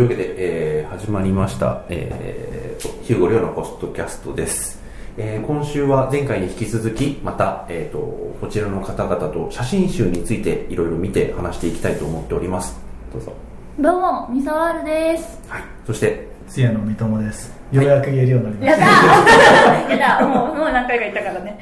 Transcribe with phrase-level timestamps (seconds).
[0.00, 0.34] いうわけで、
[0.80, 4.80] えー、始まりました、えー、ヒューゴリョウのポストキャストです。
[5.18, 7.98] えー今週は前回に引き続き、また、えー、と
[8.40, 12.80] こちらの方々と写真集についていろいろ見て話していきたいと思っております。
[13.12, 13.34] どうぞ。
[13.78, 15.38] どうも、ミサワールです。
[15.48, 15.62] はい。
[15.86, 17.52] そして、通夜の三友です。
[17.72, 18.78] ようやく言えるようになりまやし。
[18.78, 21.58] ったたやった もう、もう何回か言ったからね。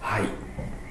[0.00, 0.22] はい。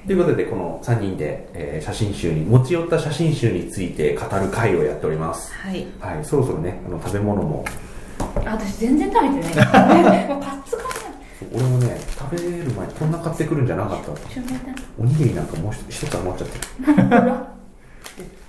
[0.06, 5.52] ということで、この3人で、えー写真集に、持ち寄った写真集について語る会をやっております。
[5.54, 5.86] はい。
[6.00, 6.24] はい。
[6.24, 7.64] そろそろね、あの食べ物も、
[8.18, 10.26] あ私全然食べてない。
[10.28, 10.82] もうパッツか
[11.54, 14.12] 俺もね、食べる前にこんな買ってくるんじゃなかった。
[14.98, 17.32] おにぎりなんかもう一つ余っちゃってる。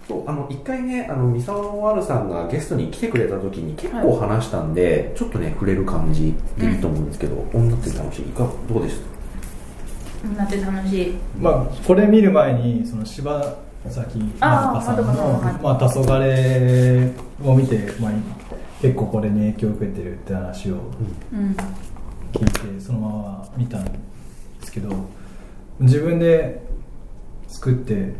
[0.07, 9.12] そうあの一回ねあの三沢のワルさんがゲストに来てくれた時に結構話したんで、ちょっとね触れる感じでいいと思うんですけど、女って楽しいいかどうです
[10.37, 11.15] なって楽しい。
[11.39, 13.55] まあこれ見る前にその柴
[13.89, 15.03] 崎まどかさんの
[15.61, 18.11] まあ黄昏を見てまあ
[18.81, 20.75] 結構これに影響を受けてるって話を
[21.33, 21.55] うん。
[22.33, 23.91] 聞いてそのまま見たんで
[24.63, 24.89] すけど
[25.79, 26.61] 自分で
[27.47, 28.13] 作って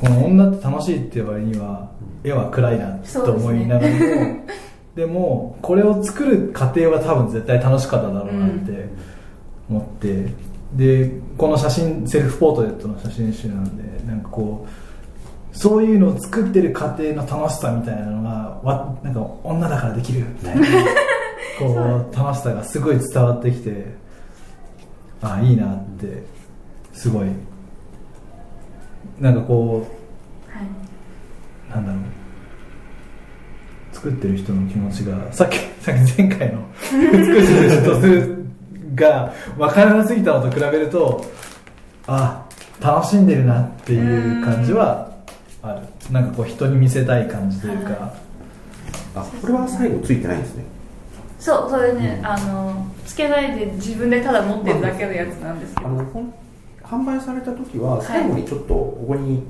[0.00, 1.90] この女って楽しいって割には
[2.22, 4.46] 絵は暗いなと思いながらも
[4.94, 8.88] で,、もこれを作る過程は多分絶対楽しかっただろうなって
[9.68, 10.32] 思って、
[10.74, 20.20] でこの写真セルフポートレートの写真集なんでなんかこうそういうのを作ってる過程の楽しさみたいなのがわなんか女だからできる。
[20.20, 20.66] みたいな
[21.58, 21.66] こ
[22.12, 23.86] う楽しさがすごい伝わってきて
[25.20, 26.22] あいいなって
[26.92, 27.28] すごい。
[29.18, 29.86] なんかこ
[30.48, 30.66] はい。
[31.70, 32.02] うなんだろう。
[33.92, 38.37] 作ってる人の気持ちがさっきさっき前回の美しい人数
[38.98, 41.24] が分からなすぎたのと比べると
[42.06, 42.46] あ
[42.80, 45.10] 楽しんでるなっていう感じは
[45.62, 46.12] ある。
[46.12, 48.14] なんかこう人に見せたい感じというか、は
[49.14, 50.64] あこれは最後ついてないんですね。
[51.38, 55.88] そう、それね、あの、つけないで自分でただ持ってるだけのやつなんですけど。
[55.88, 56.34] あのほん
[56.82, 59.42] 販売された時は最後にちょっとここに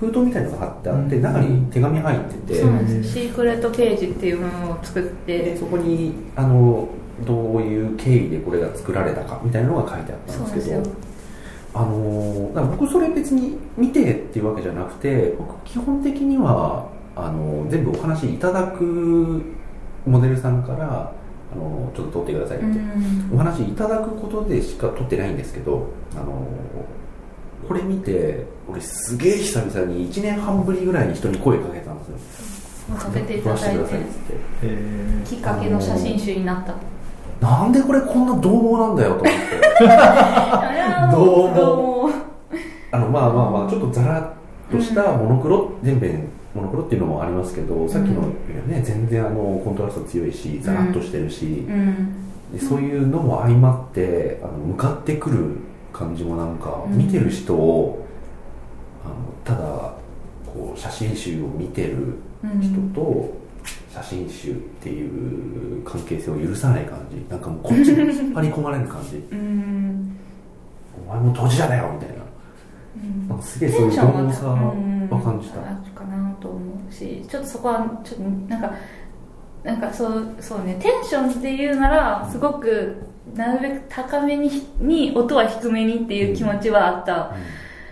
[0.00, 1.22] 封筒みたいなのが貼ってあって、うん。
[1.22, 2.70] 中に手紙入ってて、そう。
[3.04, 5.38] シークレットページっていうものを作って。
[5.38, 6.88] で、そこにあの
[7.26, 10.82] どういう経緯でこれが作られたかみたいなのが書いてあったんですけど
[11.74, 19.42] あのだから僕それ別に見てっていうわけじゃなくて僕基本的にはあの全部お話いただく
[20.06, 21.12] モデルさんから
[21.52, 23.30] あのちょっと撮ってくださいって、うん。
[23.34, 26.46] お話いただくことでしか撮ってないんですけどあの
[27.66, 32.98] これ見て俺すげえ久々に1年半ぶりぐらいに人に声かけたんですよ。
[32.98, 33.84] させていただいて。
[35.26, 36.74] きっかけの写真集になった。
[37.40, 39.30] なんでこれこんな獰猛なんだよと思って。
[41.12, 41.54] どうも。
[41.54, 42.10] どうも。
[42.90, 44.34] あのまあまあまあちょっとザラ
[44.70, 52.12] ッとしたモノクロ、全編モノクロっていうのもありますけど、さっきのよりはね全然あのコントラスト強いしザラッとしてるし、うん。
[52.52, 55.38] でそういうのも相まってあの向かってくる
[55.92, 56.98] 感じもなんかうん。
[56.98, 58.04] 見てる人を、
[59.04, 59.68] あのただ
[60.46, 62.18] こう写真集を見てる
[62.60, 63.30] 人と
[63.92, 67.24] 写真集っていう関係性を許さない感じ。
[67.28, 69.16] なんかもうこっちに 引っ張り込まれる感じ。
[69.32, 70.16] うん。
[71.06, 72.14] お前も当事者だよみたいな。
[73.02, 73.28] うん。
[73.28, 76.58] なんかすげえそういうテンション獰猛さは感じた、あるかなと思
[76.88, 78.72] うしちょっとそこはちょっとなんか
[79.64, 80.76] なんかそうそうね。
[80.80, 82.96] テンションっていうならすごく
[83.34, 87.32] なるべく高めにに音は低めにっていう気持ちはあった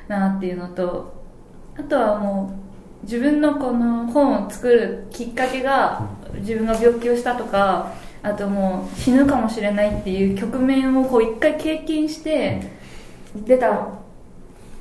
[0.09, 1.13] なっていうのと
[1.79, 2.66] あとはもう
[3.03, 6.09] 自分のこの本を作るきっかけが
[6.41, 7.93] 自分が病気をしたとか
[8.23, 12.61] あともう死ぬかもしれないっていう局面をこう一回経験して
[13.35, 13.89] 出た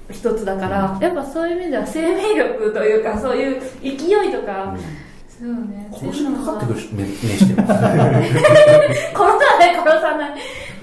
[0.09, 4.75] 一つだからやっぱそういう意味では生命力というかそういう勢いとか、
[5.27, 7.73] そうね殺しにかかってくるる目目してます。
[7.73, 7.99] 殺さ
[9.59, 10.35] ない殺さない。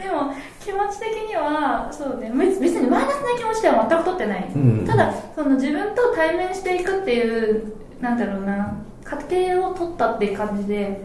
[0.02, 0.32] でも
[0.64, 4.87] 気持ち的にはそうね別別にマイナスな気持ちでは全く取ってない、うん。
[4.87, 11.05] ただその自分と対面していくっていうなんだろうな過程を取ったっていう感じで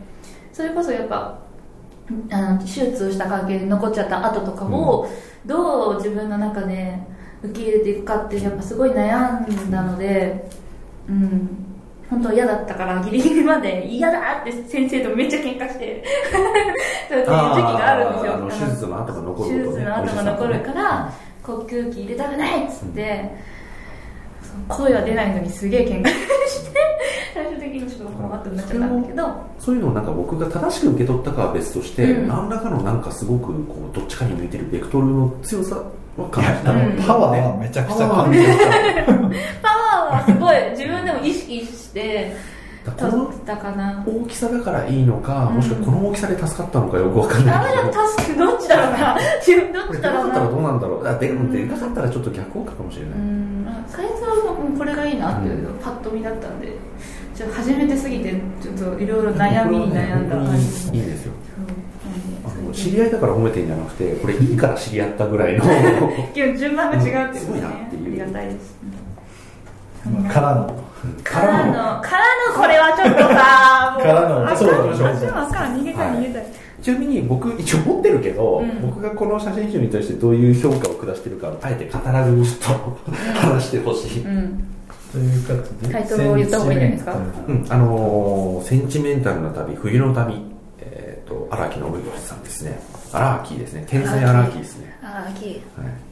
[0.53, 1.39] それこそやっぱ
[2.31, 5.09] あの手術をした関係で残っちゃった後とかを、
[5.45, 6.97] どう自分の中で
[7.43, 10.49] 受け入れていくかってやっぱすごい悩んだので
[11.09, 11.66] うん
[12.09, 16.03] 本当嫌だったからギリギリまで嫌だって先生とめっちゃ喧嘩して
[17.09, 18.33] そういう時期があるんですよ。
[18.33, 19.57] あの手術の跡が残るね。
[19.57, 21.11] 手術の跡が残るから
[21.43, 23.31] 呼吸器入れたくないっつって、
[24.41, 26.79] その声は出ないのにすげえ喧嘩して
[27.37, 29.29] 最終的にちょっと困ってなっちゃったんだけど。
[29.59, 32.27] そういうのをなんか僕が正しく受け取ったかは別として、うん。
[32.27, 35.75] 何らかのなんかすごくこうどっちかに向いてるベクトルの強さ
[36.17, 36.71] は感じた。
[36.71, 36.97] うん。
[37.05, 38.47] パワーはめちゃくちゃ感じた。
[39.61, 42.35] パワーはすごい自分でも意識して
[42.87, 45.55] 大きさだからいいのか、うん。
[45.57, 47.83] もしくはこの大きさで助かったのかよくわかんないけど。
[47.83, 49.13] あれタスクどっちだろうな。
[49.13, 49.19] ど
[49.87, 50.33] これでっちだろうな。
[50.33, 53.67] かかったらどうなんだろうあでもでかかったらちょっと逆効果かもしれない、うん。
[53.87, 56.73] サイズはもうこれがいいなっていうのパッと見だったんで
[57.37, 61.33] ちょっと初めてすぎてちょっといろいろ悩みに悩んだ感じいいですよ
[62.73, 65.63] 知り合いだから褒めてんじゃなくてこれいいから知り合ったぐらいの
[66.35, 68.23] 今日順番が違うっていうすごいなっていう。
[68.23, 68.75] ありがたいです
[70.05, 70.83] まあからの。
[71.23, 71.73] からの。
[71.73, 74.03] のからのこれはちょっとさ もう。
[74.03, 74.51] からの。
[74.51, 74.89] あそうだね。
[74.89, 76.45] あっちもあかん逃げたい逃げたい。
[76.81, 78.81] ちなみに僕一応持ってるけど、うん。
[78.81, 84.76] 僕がこの写真集に対してどういう評価を下してるかあえて語らずにちょっと話してほしい、うん
[85.11, 87.13] ということでタイトルを言った方がいいんじゃないですか？
[87.13, 87.53] センチメンタル。
[87.53, 90.41] うん、あのーセンチメンタルな旅冬の旅。
[90.79, 92.79] えっ、と荒木信義さんですね。
[93.13, 93.85] 荒木ですね。
[93.87, 94.57] 天才荒木。
[94.57, 95.61] ですね、ああきはい、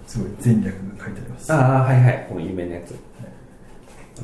[0.08, 1.54] すごい前略が書いてあります。
[1.54, 2.26] ああはいはい。
[2.30, 2.96] この有名なやつ。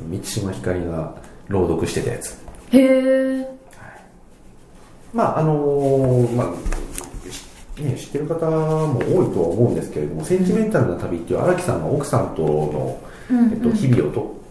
[0.08, 1.14] 満島ひかりが
[1.48, 2.38] 朗読してたやつ。
[2.70, 2.78] へ
[3.40, 3.46] え
[5.12, 6.46] まああのーまあ
[7.30, 12.98] しね、知ってる方も多いとは思うんですけれども「センチメンタルな旅」っていう荒木さんが奥さんとの、
[13.52, 14.41] えっと、日々を撮った、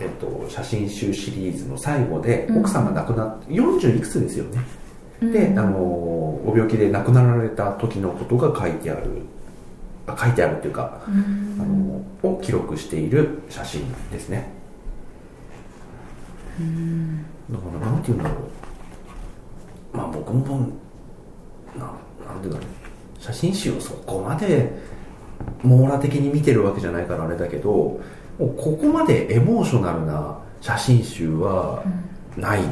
[0.00, 2.58] えっと、写真集シリーズの最後で、うん。
[2.60, 4.62] 奥さんが亡くなって40いくつですよね、
[5.20, 5.32] うん。
[5.32, 6.10] で、あのー
[6.42, 9.02] お病気で亡くなられた時のことが書いてある
[10.06, 11.60] あ書いてあるっていうか、うん。
[11.60, 14.50] あのーを記録している写真ですね。
[17.50, 18.34] だからなんていうんだろ
[19.94, 19.96] う。
[19.96, 20.68] まあ僕も
[21.78, 21.92] な
[22.26, 23.22] なんていうんだろう。
[23.22, 24.72] 写真集をそこまで
[25.62, 28.00] 網羅的に見てるわけじゃないからあれだけど
[28.40, 31.84] もうここまでエモーショナルな写真集は
[32.38, 32.64] ないん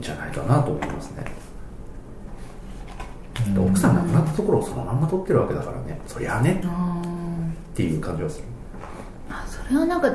[0.00, 1.24] じゃないかなと思いますね、
[3.52, 6.00] で奥さん亡くなったところをそのまんま撮ってるわけだからね。
[6.06, 6.62] そりゃあね。
[6.64, 7.02] あ
[7.72, 8.44] っていう感じはする。
[9.28, 10.14] ーあそれはなんか違う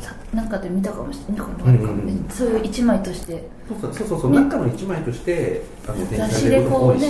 [0.00, 2.26] さなんかで見たかもしれない、うんうんうん。
[2.28, 3.48] そういう一枚として。
[3.68, 4.38] そうそうそうそう、ね。
[4.38, 7.06] 中の一枚としてあの展雑誌でこうね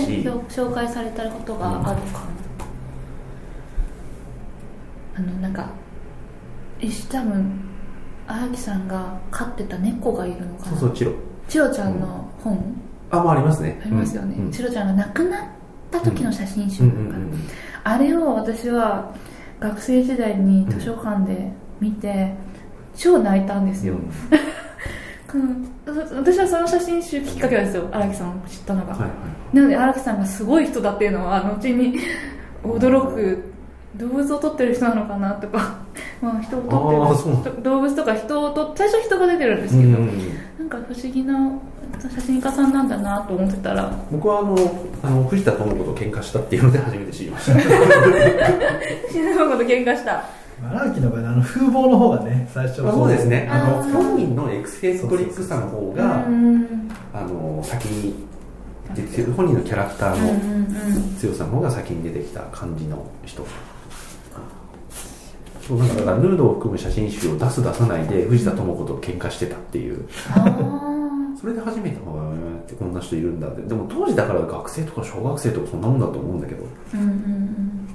[0.49, 2.25] 紹介されたことがあるかも、
[5.15, 5.84] あのなんか石
[7.09, 7.61] 多分
[8.27, 10.77] 荒木さんが飼ってた猫がいるのかな？
[10.77, 11.11] そうそうチロ。
[11.47, 12.75] チロちゃんの本、
[13.11, 13.79] あまあありますね。
[13.83, 14.45] ありますよね、うん。
[14.45, 14.51] うん。
[14.51, 15.47] チロちゃんが亡くなっ
[15.91, 17.37] た時の写真集うんなのか
[17.83, 19.13] あれを私は
[19.59, 22.33] 学生時代に図書館で見て、
[22.95, 23.97] 超泣いたんですよ、う
[25.37, 25.67] ん。
[26.15, 29.55] 私はその写真集きっかけですよ荒木さんを知ったのが、はいはい。
[29.55, 31.99] なので荒木さんがすごい人だっていうのは後に
[32.63, 33.43] 驚く
[33.97, 35.75] 動物を撮ってる人なのかなとか、
[36.21, 40.07] まあ、人を撮ってる動物とか人を撮最初人が出てるんですけど、うん。
[40.59, 41.51] なんか不思議な
[42.01, 43.91] 写真家さんなんだなと思ってたら。
[44.11, 44.57] 僕はあの
[45.03, 47.59] あの藤田智子と喧嘩したっていうので初めて知りました。
[49.11, 50.25] 死ぬのこと喧嘩した。
[50.63, 53.47] 荒木の場合あの風貌の方がね最初まあそうですね。
[53.51, 58.25] あの本人のエクセントリックさの方がうんあの先に
[58.95, 61.15] 出て本人のキャラクターのうん。
[61.19, 63.45] 強さの方が先に出てきた感じの人
[65.67, 70.05] そうなんかだからヌードを含む写真集を出す出さないで藤田智子と喧嘩してたっていう。
[71.39, 73.61] それで初めて「へーってこんな人いるんだ」って。
[73.63, 76.63] でも当時だから学生とか小学生とかそんなもんだと思うんだけど。
[76.93, 77.87] うんうんうん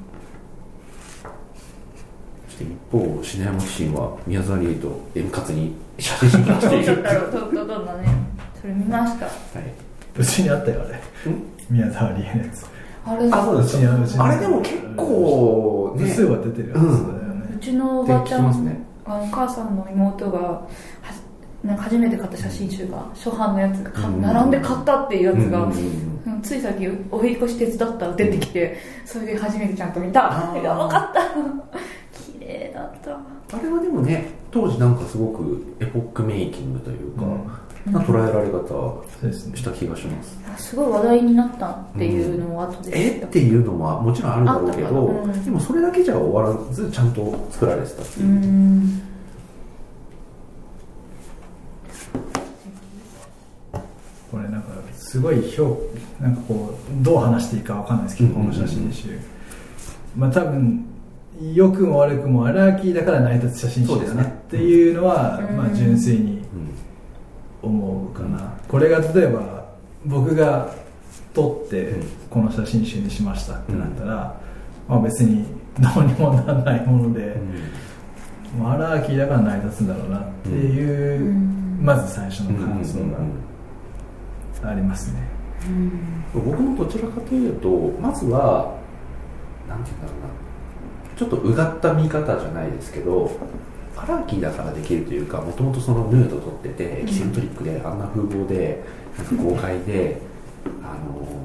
[2.48, 7.30] そして一方篠山紀信は宮沢りえと円滑に写真集をしているどうだろう。
[7.32, 8.08] どうどうどうだね
[8.60, 9.26] それ見ました。
[9.26, 9.32] は
[10.18, 10.98] うちにあったよあれ。
[11.32, 11.34] い、
[11.70, 12.66] 宮沢りえのやつ。
[13.06, 13.68] あれあそうで
[14.06, 14.20] す。
[14.20, 16.04] あれでも結構ね。
[16.04, 16.94] 部数は出てるやつだよね、
[17.29, 17.29] う
[17.60, 18.80] ちのおばちゃん、ね。
[19.04, 20.68] あの母さんの妹がは
[21.64, 26.10] なんか初めて買った写真集が初版のやつがかうん並んで買ったっていうやつが、うんうん
[26.42, 30.52] ついさっきお引っ越し手伝ったら出てきて、それで初めてちゃんと見た。
[30.52, 30.62] あー。
[30.62, 31.20] やばかった。
[32.32, 33.10] 綺麗だった。
[33.12, 37.50] あれはでもね当時なんかすごくエポックメイキングというか、うん
[37.86, 40.22] な捉えられ方した気がしま
[40.58, 42.98] す、すごい話題になったっていうのを後で知った。
[42.98, 45.44] えっていうのはもちろんあるだろうけど、うん。
[45.44, 49.02] でもそれだけじゃ終わらずちゃんと作られてたってういう、ん
[54.30, 55.76] これなんかすごい評
[56.20, 59.18] なんかこうどう話していいかわかんないですけど、うんこの写真集。
[60.16, 60.84] まあ多分
[61.54, 65.56] 良くも悪くも荒木だから成り立つ写真集だなっていうのはうん。
[65.56, 66.39] まあ純粋に
[68.70, 69.64] これが例えば
[70.06, 70.72] 僕が
[71.34, 72.08] 撮ってうん。
[72.30, 74.40] この写真集にしましたってなったら、
[74.88, 75.44] まあ別に
[75.80, 77.36] どうにもならないもので、
[78.56, 81.80] まあ荒木だから成り立つんだろうなっていう、うん。
[81.82, 82.98] まず最初うんの感想
[84.62, 85.20] がありますね、
[85.66, 86.24] うん。
[86.32, 87.68] 僕もどちらかというと
[88.00, 88.76] まずは
[89.68, 90.28] なんていうんだろうな。
[91.16, 93.30] ちょっとうがった見方じゃないですけど
[94.02, 98.82] アラーキーだからできるというかもともとそのヌード撮っててエキセントリックであんな風貌で
[99.36, 100.20] 豪快で、
[100.82, 101.40] あのー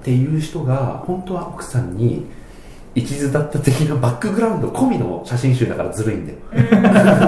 [0.00, 2.26] っていう人が本当は奥さんに
[2.94, 6.38] 一途だった的なバックグラウンド込みの写真集だからずるいんだよ。
[6.52, 6.60] うん。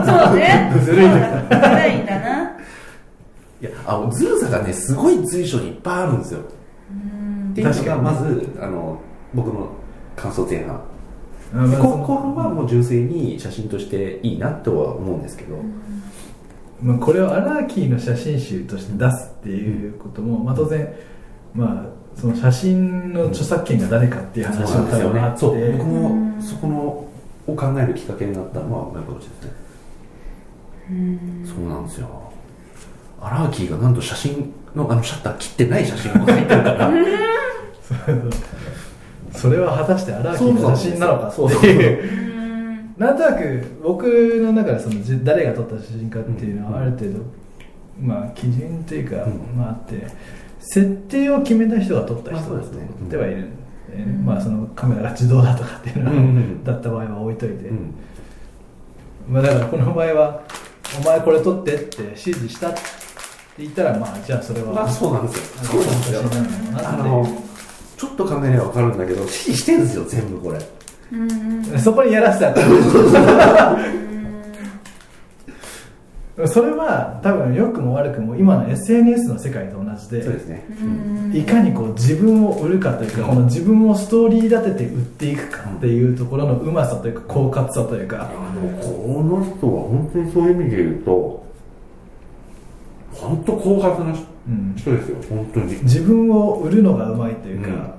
[0.06, 0.72] そうね。
[0.82, 2.42] ずるいんだずるいんだな。
[3.60, 6.40] いやあのずるさがねすごい随所にいっぱいあるんですよ。
[6.90, 6.94] う
[7.48, 7.50] ん。
[7.52, 8.98] っていうの確かにがまずあの
[9.34, 9.68] 僕の
[10.16, 10.80] 感想前半
[11.52, 15.56] 後の半はもう純粋に写真としていいなとは思うんですけど、
[16.82, 20.94] まあ、これをアラーキーの写真集として出すっていうことも、まあ、当然、
[21.54, 25.72] まあ、その写真の著作権が誰かっていう話も多分あって、そう。
[25.72, 27.08] 僕もうんそこの
[27.46, 29.52] を考えるきっかけになったのはマイクロチですね。
[30.90, 31.46] うん。
[31.46, 32.32] そうなんですよ。
[33.20, 36.90] アラーキーがなんと写真のあのシャッター切ってない写真を描いてるから
[39.42, 41.28] それは果たしてアラーキーの写真なのか？
[41.28, 42.04] っていう。
[42.04, 47.18] う んなんとなく僕の中でそのじ誰が撮った写真かっていうのはある程度、
[48.00, 49.58] まあ基準というか、うん。
[49.58, 50.06] まああって
[50.60, 52.56] 設定を決めた人が撮った人
[53.10, 53.48] ではいる
[54.24, 57.94] まあそのカメラが自動だとかっていうのだった場合は置いといて、うん。
[59.28, 60.42] まあだからこの場合は
[61.00, 62.80] お前これ撮ってって指示したって
[63.58, 65.64] 言ったらまあじゃあそれはまあそうなんですよ。
[65.64, 66.20] そうなんですよ。
[66.22, 67.41] 写真なのかあなっての
[68.02, 70.58] ちょっと考えれば分かるんだけど指示してんですよ全部これ。
[71.12, 71.78] うんうん。
[71.78, 72.52] そこにやらせた。
[76.36, 80.66] らそれは多分良くも悪くも今の SNS の世界と同じでそうですね。
[80.80, 81.30] うん。
[81.32, 91.41] いかにこう自分を売るかというか、この自分をストーリー立てて売っていくかっていうところのうまさというか狡猾さというか、あのこの人は本当にそういう意味で言うと
[93.12, 94.14] 本当狡猾な
[94.48, 94.74] うん。
[94.76, 95.74] 人ですよ本当に。
[95.82, 97.94] 自分を売るのがうまいというか、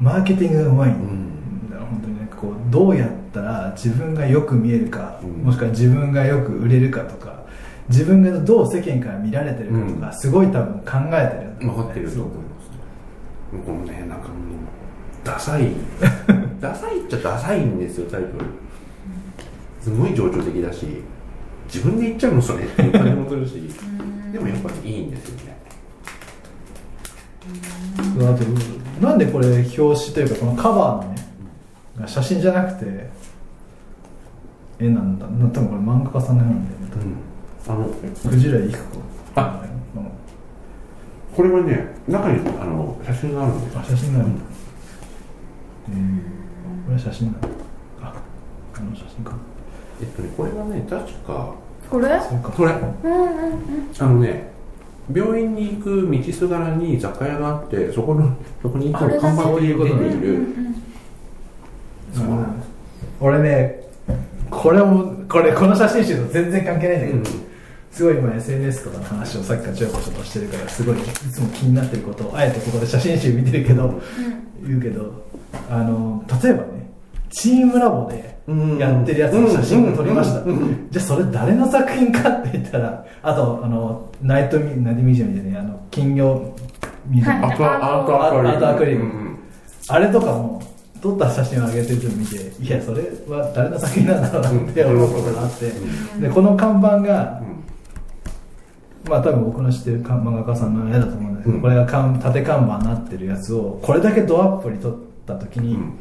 [0.00, 0.90] マーケティングがうまい。
[0.90, 1.70] んん。
[1.70, 5.30] だから本当になんかこうどうやったら自分がよく見えるか、うん。
[5.44, 7.44] もしくは自分がよく売れるかとか
[7.88, 10.12] 自分がどう世間から見られてるかとか、うん。
[10.14, 11.28] すごい多分考え
[11.60, 11.74] てるね。
[11.74, 12.40] 分かってると思いま
[13.60, 14.34] すこのねなんかもう
[15.22, 15.68] ダサい。
[16.60, 18.46] ダサいっちゃダサいんですよタイトル。
[19.80, 20.86] すごい情緒的だし
[21.72, 23.68] 自分で言っちゃうのそれっていう感じもするし
[24.34, 25.56] でもやっぱりいいんですよね。
[29.00, 31.22] なんでこれ表紙というかこのカバーのね
[32.00, 33.10] が写真じゃなくて
[34.80, 37.14] 絵なんだな多分これ漫画家さんの絵なんだよね
[37.66, 37.72] うん。
[37.72, 37.88] あの
[38.28, 38.98] クジラ育子
[39.36, 39.64] あ。
[39.94, 40.10] うん。
[41.36, 43.80] これはね中にあの写真があるんですよ。
[43.80, 44.44] あ写真があるんだ。
[45.90, 46.18] えー
[46.86, 47.48] これは写真なんだ。
[48.02, 48.14] あ
[48.74, 49.36] あの写真か。
[50.00, 51.54] えっとねこれはね確か
[51.94, 52.20] これ？
[52.20, 52.72] そうかこれ。
[52.72, 53.54] うんうんうん。
[53.98, 54.52] あのね
[55.14, 60.46] 病院に行く道すがらに雑貨屋があってそこの そこにいつも看板に出ていうんる
[62.12, 62.68] そうなんです。
[63.20, 63.80] 俺ね
[64.50, 67.24] これもこれこの写真集と全然関係ないんだけど、うん。
[67.90, 74.00] すごい今 SNS とかの話をさっきからちょこちょこしてるからすごいいつも気になってることをあえてここで写真集見てるけど、
[74.66, 75.22] 言うけど
[75.70, 76.83] あの例えばね
[77.34, 78.38] チームラボで
[78.78, 80.44] やってるやつの写真を撮りました、
[80.90, 86.54] じゃあそれ誰の作品かって言ったらあとあのナイトミナイトミュージアムでねあの金魚
[87.06, 87.52] ミュージアム、はい。
[87.52, 88.48] アートアートアクアリウム。
[88.48, 89.04] アートアクアリウム。
[89.04, 89.38] うん
[89.88, 90.62] あれとかも
[91.02, 95.70] 撮った写真を上げてる人見ていやそれは誰の作品なんだろうなって思うことがあって、
[96.20, 99.10] でこの看板がうん。
[99.10, 101.60] まあ多分僕の知ってる看漫画家さんの絵だと思うんだけど、うん。
[101.60, 105.98] これが看立て看板になってるやつをこれだけドアップに撮った時に、うん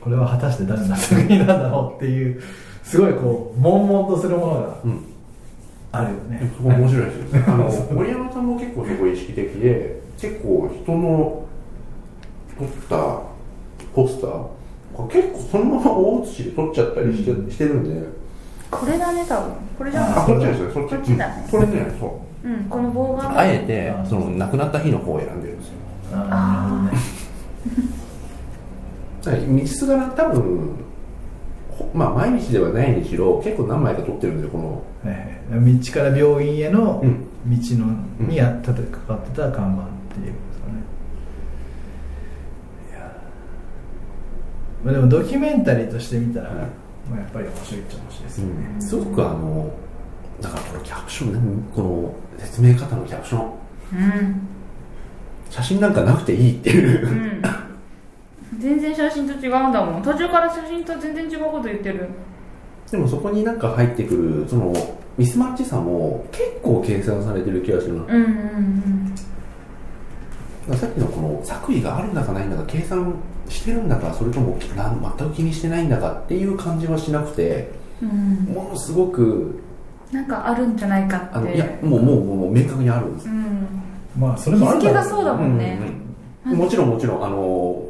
[0.00, 2.42] これは果たして誰の作品なんだろうっていう
[2.82, 5.06] すごいこう悶々とするものがうん。
[5.92, 7.44] あるよね、そこ面白いですよね。
[7.48, 11.44] あの森山さんも結構そこ意識的で結構人の
[12.56, 13.22] 撮った
[13.92, 18.06] ポスター結構そのまま大写しで撮っちゃったりして,、してるんで。
[18.70, 19.52] これだね多分。
[19.78, 21.48] これじゃあなそっちですねそっちだね。
[21.50, 22.48] これねそう。
[22.48, 23.38] うんこの棒が。
[23.40, 25.72] あえてあその亡くなった日の方を選んでるんですよ。
[26.12, 26.90] ああなるほどね。
[26.90, 27.00] だから
[29.22, 30.76] 道すがら多分
[31.70, 34.82] ほまあ毎日ではないにしろ結構何枚か撮ってるんでこの。
[35.04, 35.18] はい
[35.56, 35.78] はい。
[35.78, 37.18] 道から病院への道うん。
[38.20, 40.72] の、にやったかかってた看板っていうことですかね。
[42.90, 43.22] いや
[44.84, 46.56] まあでもドキュメンタリーとして見たら、はい。
[47.10, 49.70] まあ、やっぱり面白いっちゃ面白いですよね、すごくあの
[50.40, 53.50] だからこのキャプションねこの説明方のキャプション
[53.92, 54.48] うん。
[55.50, 57.08] 写真なんかなくていいっていう。
[57.08, 57.42] う、ん
[58.58, 60.02] 全然写真と違うんだもん。
[60.02, 62.08] 途中から写真と全然違うこと言ってる。
[62.90, 64.72] でもそこになんか入ってくるその
[65.16, 69.14] ミスマッチさも結構計算されてる気がするな、だかうんうん。
[70.68, 73.14] らさっきのこの作為があるんだかないんだか計算
[73.48, 77.70] してるんだかそれともなん全く気にしてないんだかっていう感じはしなくて
[78.02, 78.52] うん。
[78.52, 79.60] ものすごく
[80.10, 81.26] なんかあるんじゃないかって。
[81.32, 83.66] あのいやもうもうもう明確にあるんですうん。
[84.18, 86.00] まあそれもある日付がそうだもんね、うんうん
[86.56, 87.89] もちろんもちろんあのし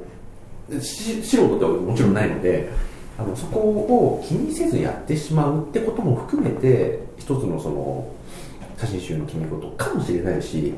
[0.79, 2.71] 素人ではもちろんないので
[3.19, 8.13] あのそこを気にせずやってしまうってことも含めて一つのその
[8.79, 10.73] 写真集の決め事かもしれないしい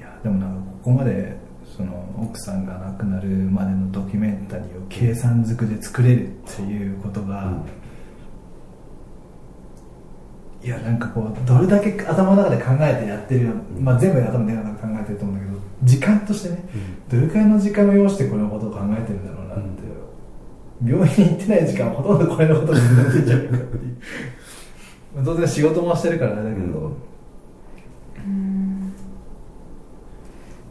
[0.00, 1.36] やでもなんかここまで
[1.76, 7.52] その奥さんが亡くなるまでのドキュメンタリーを計算づくで作れるっていうことが、
[10.62, 16.64] いやなんかこうどれだけ頭の中で考えてやってる、まあ、全部頭の中で考えてると思うんだけど時間としてね、
[17.08, 19.82] どれくらいの時間を要してこのことを考えてるんだろうなって、
[20.84, 23.96] 病院に行ってない時間はほとんどこれのことになってんじゃないかっていう。
[25.14, 26.96] まあ当然仕事もしてるからあれだけど、
[28.16, 28.92] うん。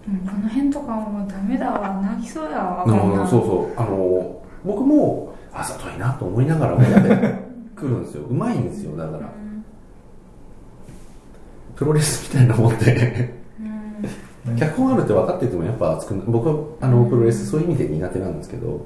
[0.10, 0.18] うん。
[0.28, 2.02] この辺とかもうダメだわ。
[2.02, 3.82] 泣きそうやわそうそう。
[3.82, 7.18] あの僕もあざといなと思いながらもやっぱり
[7.78, 8.24] 来るんですよ。
[8.26, 9.47] うまいんですよだから
[11.78, 13.34] プロレスみたいなもんで。
[14.48, 14.58] うん。
[14.58, 18.86] 脚本あるって分かっててもやっぱ熱くな僕はあのプロレスそういう意味で苦手なんですけど。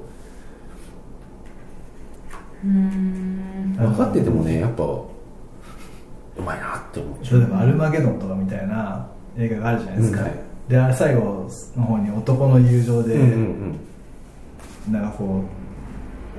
[2.64, 3.74] うん。
[3.76, 7.40] 分かっててもねやっぱうまいなって思っちゃう。
[7.40, 10.24] 例えば「アルマゲドン」とかみたいな映画があるじゃないですか、うん。
[10.26, 13.78] はいであれ最後の方に男の友情で、うんうん
[14.90, 15.44] なんかこ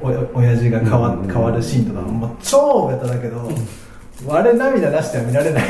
[0.01, 1.33] うお親父が変わ,、うんうんうん。
[1.33, 3.49] 変わるシーンとかもう超ベタだけど、
[4.29, 5.63] あれ涙出しては見られない。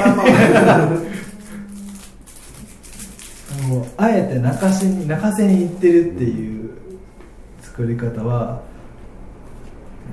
[3.68, 6.72] もうあえて泣かせに泣かせにいってるっていう
[7.62, 8.62] 作り方は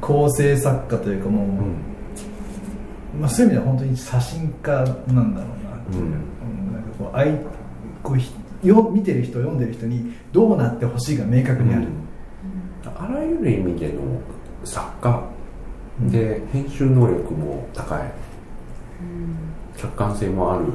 [0.00, 1.48] 構成作家というかもう、う
[3.18, 3.20] ん。
[3.20, 4.72] まあ、そういう意味では本当に写真家
[5.08, 6.06] なんだろうなっていう、うん。
[6.06, 7.34] うんなんかこうあい
[8.02, 11.86] こうひよ見てる人読んでる人にどうなってほしいが明確にある、
[12.84, 14.02] あらゆる意味での
[14.64, 15.22] 作家
[16.00, 18.12] で編集能力も高い
[19.76, 20.66] 客観性もある。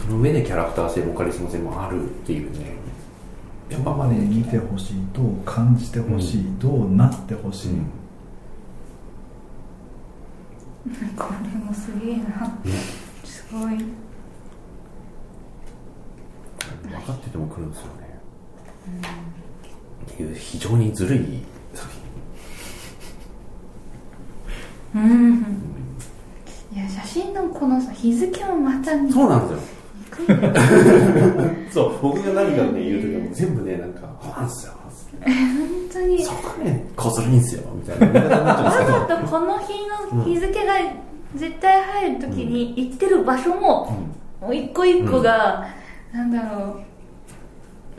[0.00, 2.76] その上でキャラクター性もカリスマ性もあるっていうね。
[3.68, 7.86] やっぱまで見てほしいどう感じてほしい、うんどうなってほしい、うん。
[11.16, 12.56] これもすげえな。
[13.24, 13.78] すごい。
[16.82, 18.20] 分かってても来るんですよね、
[20.12, 21.42] っていう非常にずるい
[21.74, 21.90] 作
[24.94, 25.02] 品。
[25.02, 25.75] うん
[27.16, 29.76] 真のこのさ日付もまた似そうなんですよ。
[31.72, 34.32] そう僕が何かね言う時はもう全部ねなんか「そう。
[34.32, 34.72] なんですよ」
[35.24, 35.32] 本
[35.92, 36.22] 当に。
[36.22, 38.36] そこねこそりいんですよみたいな。
[38.38, 39.72] わざとこの日
[40.14, 40.74] の日付が
[41.34, 43.92] 絶対入る時に行ってる場所も、
[44.40, 45.66] もう一個一個が、
[46.12, 46.80] なんだろ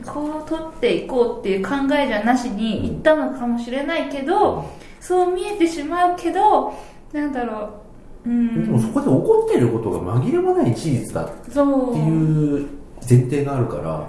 [0.00, 4.64] うこう取っていこうっていう考えじゃなしに行ったのかもしれないけど、
[5.00, 6.72] そう見えてしまうけど
[7.12, 7.87] なんだろう
[8.28, 8.64] うん。
[8.64, 12.66] でもそこで起こっていることが紛れもない事実だっそうていう
[13.08, 14.08] 前提があるから。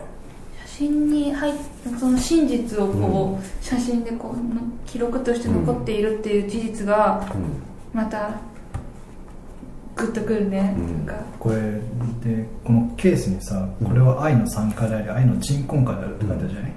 [0.65, 1.53] 写真に入っ
[1.99, 2.91] その真実をこ
[3.33, 3.43] う、うん。
[3.61, 7.41] 写真でこうの記録として残っているっていう事実がうん。
[7.93, 8.31] また
[9.95, 11.05] グッとくるね、うん。
[11.05, 11.25] なんか。
[11.39, 11.55] これ
[12.23, 16.71] でこのケースにさこれは愛の参加であり愛の鎮魂歌であるって書いてあるじゃない、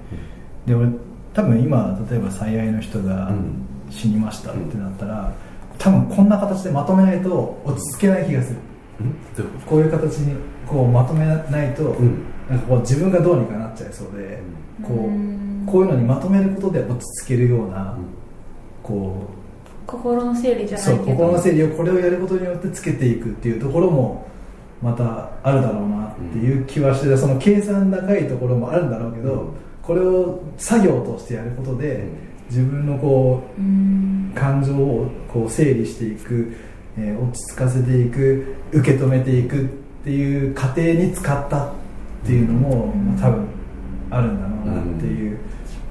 [0.65, 0.89] で俺
[1.33, 3.67] 多分今例えば最愛の人がうん。
[3.89, 5.31] 死にましたってなったら、
[5.77, 8.57] 多分こんな形でまとめないと落ち着けない気がする。
[8.99, 10.35] うここういう形に
[10.67, 12.23] こうまとめないと、とうん。
[12.49, 14.39] なんかこう自分がどうにかなっちゃいそうで、
[14.81, 15.63] こううん。
[15.65, 18.05] こういうのにまとめることで落ち着けるような、うん。
[18.83, 19.27] こ
[19.85, 21.17] 心の整理じうそうゃないけど。
[21.17, 24.25] 心の整理をこれをやることによってつけていくっていうところも
[24.81, 29.49] またあるだろうなっていう気はして、その計算高いところもあるんだろうけど、うん。
[29.81, 32.07] これを作業としてやることで、
[32.53, 34.03] 自分のこううん。
[34.35, 36.53] 感情をこう整理していく、
[36.97, 39.67] えー落ち着かせていく受け止めていくっ
[40.03, 41.71] ていう過程に使ったっ
[42.25, 43.47] ていうのも、まあ、多分
[44.11, 45.39] あるんだろうなっていう、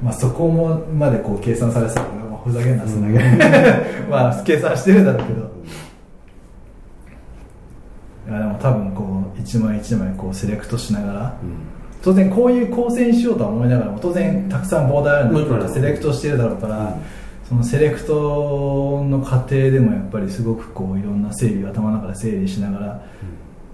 [0.03, 3.19] まあ、そこもまでこう計算されてたから、まあ、ふざけんなすなげ、
[4.09, 5.53] まあ計算してるんだろうけど。
[8.29, 11.35] いやでも多分こう一枚一枚こうセレクトしながら
[12.03, 16.95] 当然こういう構成にしようとは思いながらも当然たくさんボーダーあるんだもちろんセレクトしてるだろうから、うん。
[17.49, 23.07] そのセレクトの過程でもやっぱりすごくこういろんな整理を頭の中で整理しながら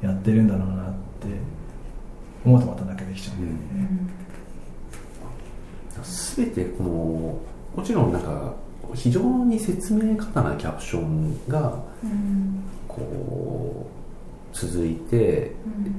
[0.03, 1.29] やってるんだろうなって
[2.45, 3.37] 思うとまた泣けてきちゃう。
[3.37, 3.39] ん。
[3.39, 3.45] だ
[5.97, 6.91] よね、すべてこの
[7.77, 8.55] もちろんなんか
[8.95, 12.63] 非常に説明過多なキャプションがうん。
[12.87, 13.87] こ
[14.53, 15.85] う続いてうん。
[15.85, 15.91] で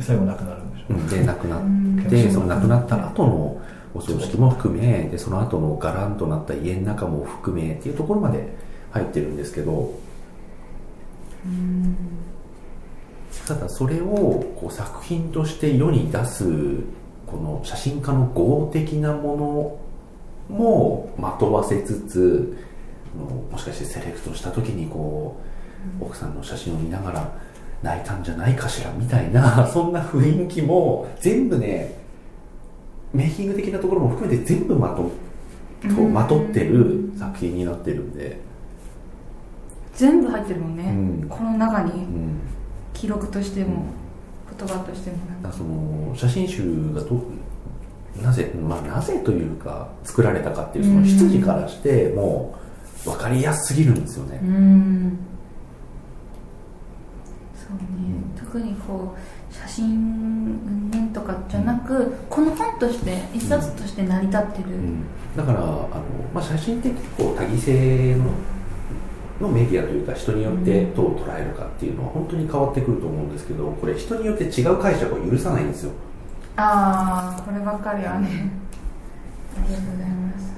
[0.00, 0.92] 最後なくなるんでしょ、う。
[0.94, 1.06] ん。
[1.08, 2.06] で亡くなっうん。
[2.08, 3.60] てその亡くなった後の
[3.94, 8.48] お葬式も含めでその後のガランとなった家の中も含めっていうところまで
[8.90, 9.94] 入ってるんですけど
[13.46, 16.44] ただそれをこう作品として世に出す
[17.26, 19.78] この写真家の合的なも
[20.48, 22.56] のもまとわせつつ
[23.16, 25.36] ももしかしてセレクトした時にこ
[26.00, 27.32] う奥さんの写真を見ながら
[27.84, 31.94] 泣いたんじゃないかしらみたいな そんな雰囲気も全部ね
[33.12, 35.10] メイキング的なところも含めて全部まと
[35.88, 38.38] とまとってる作品になってるんで、
[39.94, 41.28] 全部入ってるもんね、うん。
[41.28, 41.92] この中に。
[41.92, 42.40] うん、
[42.94, 43.84] 記録としても、
[44.58, 47.22] 言葉としてもなその写真集がど
[48.22, 52.54] なぜ、まあ、なぜというか作られたかっていうその出自からしても
[53.04, 54.40] う分かりやすすぎるんですよね。
[54.42, 55.18] う、ん
[57.78, 65.04] そうね、特にこう写真云々とかじゃなく、この本として一冊として成り立ってる、うん。
[65.36, 65.86] だからあの、
[66.32, 68.24] まあ、写真って結構多義性の
[69.40, 75.92] のメディアというか人によってどう捉えるかっていうのは本当に変わってくると思うんですけどこれ人によって違う解釈を許さないんですよ。
[76.56, 78.50] ああこればっかりはね。
[79.56, 80.54] ありがとうございます。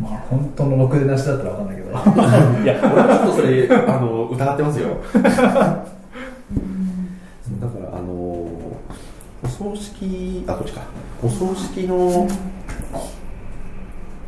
[0.00, 1.90] まあ本当のろくでなしだったら分かんないけど。
[2.62, 4.96] いや俺はちょっとそれあの疑ってますよ
[7.60, 10.82] だからあのお葬式あこっちか。
[11.22, 12.28] お葬式の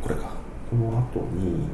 [0.00, 0.32] これか。
[0.70, 1.66] この後に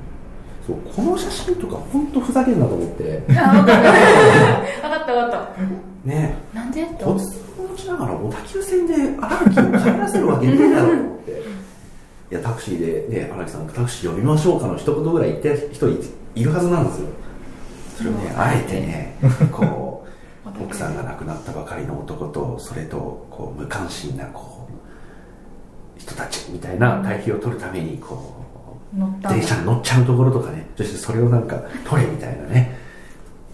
[0.66, 3.22] そうこの写真とか本当ふざけんなと思って。
[3.28, 3.82] あ分かった。
[4.88, 6.08] 分かった分かった。
[6.08, 6.36] ね。
[6.52, 11.30] なんでと骨壺を持ちながら小田急線で荒木を帰らせるわけねえだろうと思って。
[12.30, 15.98] いやタクシーでね荒木さんタクシー呼びましょうかの一言ぐらい言って人い
[16.34, 17.08] いるはずなんですよ。
[17.96, 19.16] それをねあえてね
[19.50, 20.06] こ
[20.44, 22.26] う奥さんが亡くなったばかりの男
[22.58, 24.68] とそれとこう無関心なこ
[25.96, 28.44] う人たちみたいな対比を取るためにこ
[28.94, 32.78] う電車に乗っちゃうところとかねそしてそれをなんか取れみたいなね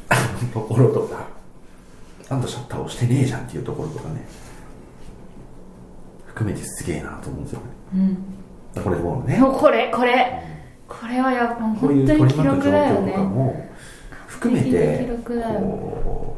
[0.53, 1.35] ところとか。
[2.31, 4.27] あんたシャッター押してねえじゃんっていうところとかね。
[6.27, 7.67] 含めてすげえなと思うんですよね。
[8.77, 8.83] うん。
[8.83, 9.39] これもうね。
[9.39, 10.43] もうこれこれ
[10.89, 13.71] これはやっぱこういう本当に記取り巻く状録だよ況とかねも
[14.27, 16.37] 含めてこ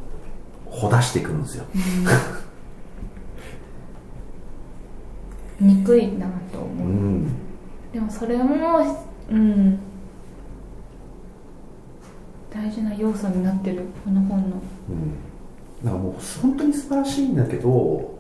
[0.66, 1.64] うほだしていくんですよ
[5.60, 7.28] 憎いなと思う、ん。
[7.92, 8.54] でもそれも
[9.30, 9.78] うん。
[12.50, 14.56] 大事な要素になってるこの本の
[14.88, 15.14] うん。
[15.84, 17.36] だかもう本当に素晴らしいん。
[17.36, 18.18] だけどお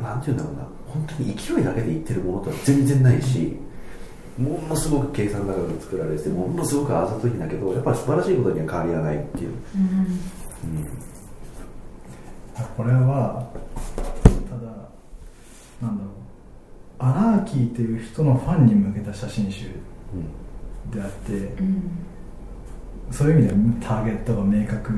[0.00, 0.20] なん。
[0.20, 0.38] ていうん。
[0.38, 3.56] だろうな本当に勢いだけで言ってるものとは全然ないし
[4.38, 7.38] ものすごく計算高く作られてものすごくあざといん。
[7.38, 9.82] だけどやっぱり素晴らしいことには変わりがないっていう、うん。
[10.78, 10.86] うん。
[12.76, 13.48] これは
[15.82, 16.12] なんだろう。
[16.98, 19.66] アラーキーっていう人のファンに向けた写真集
[20.90, 21.82] であってうん
[23.10, 24.92] そういう意味ではターゲットが明確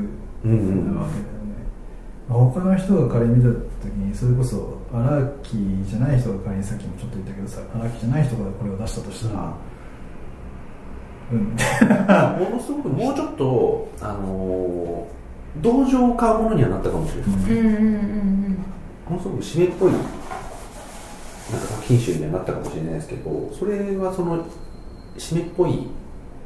[0.45, 1.29] うんうんなわけだよね、
[2.29, 3.49] 他の人が仮に見た
[3.85, 9.53] 時にそれこそアラーキーじゃない人が仮にさっきもちょっと言ったけどさアラーキーじゃない人がこれを出したとしたら
[11.33, 11.39] うん。
[12.49, 15.19] ものすごくもうちょっと、あのー
[15.63, 18.65] 同情を買うものにはなったかもしれない、うんうんうん。
[19.09, 19.93] ものすごく締めっぽい
[21.89, 24.45] 品集にはなったかもしれないですけどそれはその
[25.17, 25.87] 締めっぽい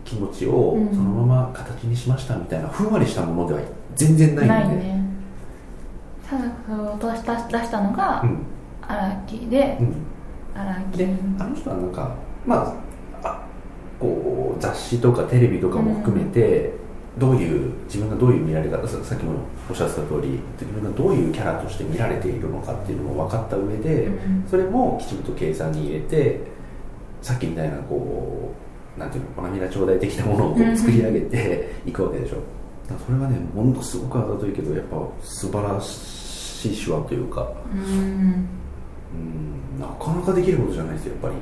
[0.05, 0.91] 気持ちをうん。
[0.91, 3.61] そのまま形にしましたみたいなふんわりしたものでは
[3.97, 4.77] 全然ないんで。
[4.77, 5.03] ね。
[6.29, 8.39] ただそれを出した出したのがうん。
[8.83, 9.95] 荒木でうん。
[10.55, 10.99] 荒木。
[10.99, 12.15] であの人はなんか
[12.47, 12.57] ま
[13.23, 13.47] ああ
[13.99, 16.73] こう雑誌とかテレビとかも含めて、
[17.19, 19.33] どういう自分がどういう見られ方ささっきも
[19.69, 26.41] おっしゃってた通り自分がどういうキャラとして見られているのかっていうのも分かった上で、うんそれもきちんと計算に入れて
[27.21, 28.55] さっきみたいなこ
[28.97, 32.37] うなんていうの粉涙頂戴的なものを作り上げていくわけでしょ。
[32.89, 38.49] だからそれはねものすごくあざといけどやっぱ素晴らしい手話というかうん。
[39.15, 39.17] う
[39.79, 41.35] んなかなかできることじゃないですよやっぱり。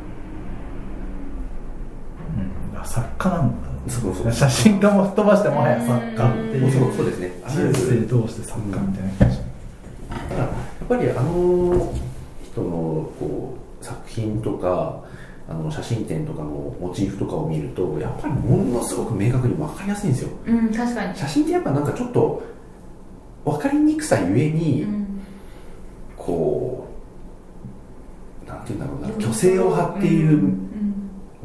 [2.78, 4.32] うん、作家なんだそうそう。
[4.32, 6.70] 写真家も吹っ飛ばしてもはや作家っていう。
[6.72, 7.32] そうそうですね。
[7.48, 11.92] 人生通して作家みたいな感じ、だからやっぱりあの
[12.44, 12.68] 人の
[13.18, 15.02] こう作品とか
[15.48, 16.48] あの写真展とかの
[16.80, 20.30] モチーフとかを見るとやっぱりものすごく明確に分かりやすいんですよ。
[20.46, 21.16] うん確かに。
[21.16, 22.42] 写真ってやっぱなんかちょっと
[23.44, 25.00] 分かりにくさゆえに、うん
[26.16, 26.86] こ
[28.44, 30.70] うなんていうんだろうな虚勢を張っているうん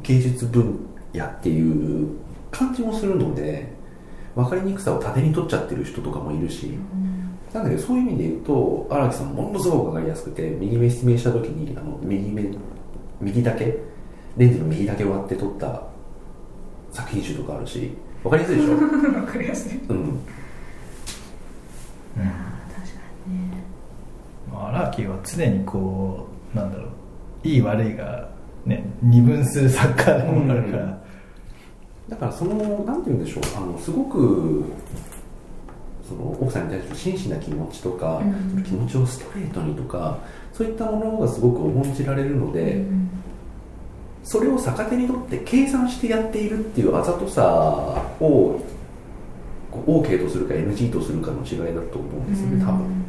[0.04, 0.78] 芸術分
[1.14, 2.10] 野っていう
[2.58, 3.74] 感じもするので
[4.36, 6.78] 分かりにくさを縦に取っちゃってる人とかもいるし
[7.54, 12.44] なんだけどそういう意味で言うと荒木さんものすごく分かりやすくて右目失明した時にあの右目
[13.22, 13.78] 右だけ
[14.38, 15.84] レンズの右だけ割って撮った
[16.92, 17.92] 作品集とかあるし
[18.24, 18.74] 分かりやすいでしょ？
[19.20, 19.78] わかりやすい。
[19.88, 19.98] うん。
[19.98, 20.06] うん。
[20.06, 20.20] 確か
[23.28, 23.64] にね
[24.52, 28.28] まあ荒木は常にこうなんだろういい悪いが
[28.66, 30.96] ね二分する作家でもあるから、うん
[32.10, 34.64] だからそのなんて言うんでしょうあのすごく
[36.08, 38.64] その奥さんに対する真摯な気持ちとか、うん。
[38.64, 40.20] 気持ちをストレートにとか
[40.54, 43.10] そういったものがすごく重んじられるので、うん。
[44.24, 47.44] それを逆手にとって計算してやっているっていうあざとさ
[48.20, 48.60] を
[49.72, 53.06] OK とするか NG とするかの違いだと思うんですよね多分、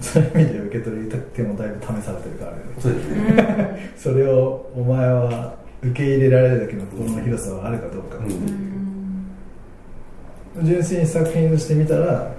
[0.00, 2.58] そういう意味で受け取り手もだいぶ試されてるからね。
[2.80, 8.24] そうですね、 それをお前は受け入れられるだけの心の広さはあるかどうか、うん。
[8.24, 8.76] うん
[10.62, 12.32] 純粋に作品として見たら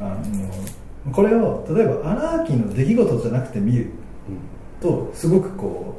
[0.00, 3.90] あのこれを例えば荒木の出来事じゃなくて見る。
[4.80, 5.96] とすごくこ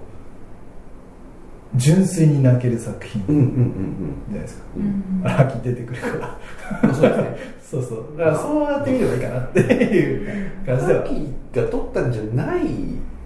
[1.74, 3.26] う純粋に泣ける作品。
[3.26, 4.64] じゃないですか。
[4.76, 4.84] うん。
[4.84, 6.18] うん荒木出てくるから。
[6.18, 7.38] まあそうね。
[7.64, 8.18] そうそう。
[8.18, 11.00] だからそうやってみればいいかなっていう感じでは。
[11.02, 12.66] 荒木が撮ったんじゃない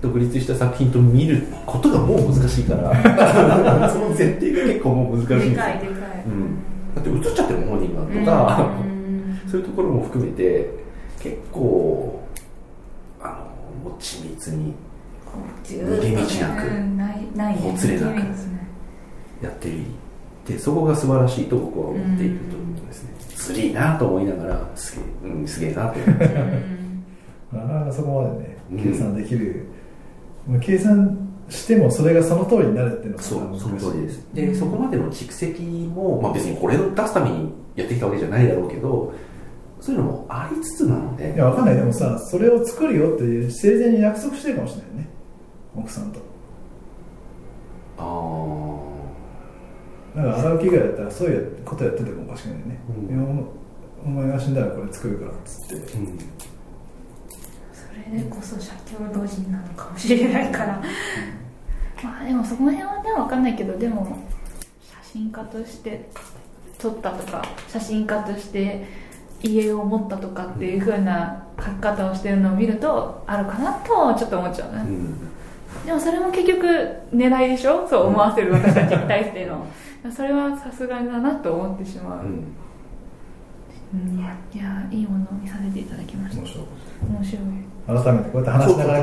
[0.03, 2.91] 独立した作品と見ることがもう難しいから
[3.89, 5.49] その前提が結構もう難しいんですよ。
[5.49, 5.93] でかいでかい。
[6.27, 6.59] うん、
[6.93, 9.49] だって映っちゃってるもん本人がとか、うん。
[9.49, 10.69] そういうところも含めて
[11.21, 12.19] 結構
[13.21, 13.47] あ
[13.85, 14.73] のもう緻密に
[15.63, 16.97] 逃げ道なくうん。
[16.97, 18.15] ないないほつれなく
[19.41, 19.71] やってい
[20.45, 23.09] てそこが素晴らしいと僕は思っているということですね。
[23.37, 27.03] すげえなと思いながらすげえ,、うん、すげえなと思ってうん。
[27.57, 29.72] なかなかそこまでねうん計算できる、まあ
[30.61, 31.17] 計算
[31.49, 33.59] してもそれがその通りになるっていうのがそう難しい。
[33.61, 34.27] その通りです。
[34.33, 39.13] でそこまでの蓄積も、まあ、別にこれを出すためにやってきたわけじゃないだろうけど
[39.79, 41.33] そういうのもありつつなので。
[41.33, 41.75] いやわかんない。
[41.75, 45.09] でもさそれを作るよっていう生前に約束してるかもしれないよね。
[45.75, 46.19] 奥さんと。
[47.97, 48.03] あ
[50.15, 52.79] あなんか荒木ぐらいだったらそういうことやっててもおかしくないよね、
[53.09, 53.39] うん。
[53.39, 55.75] おお前が死んだらこれ作るからっつって。
[55.75, 56.17] うん。
[56.17, 56.23] そ
[58.11, 60.81] れでこそ写経同人なのかもしれないから。
[62.03, 64.19] まあでもその辺はね分かんないけどでも
[64.81, 66.09] 写真家として
[66.77, 68.85] 撮ったとか写真家として
[69.41, 75.17] 家を持ったとかっていう風な書き方をしてるのを見るとあるかなとはちょっと思っちゃうね、うん。
[75.85, 76.67] でもそれも結局
[77.13, 77.87] 狙いでしょ？
[77.87, 79.65] そう思わせる私たちに対しての。
[80.11, 82.55] それはさすがだなと思ってしまう、うん。
[83.93, 86.41] うん、いやいやいいものを見させていただきました。
[86.41, 86.65] 面白い
[87.07, 87.41] 面白い
[87.85, 89.01] 改めてこうやって話しながら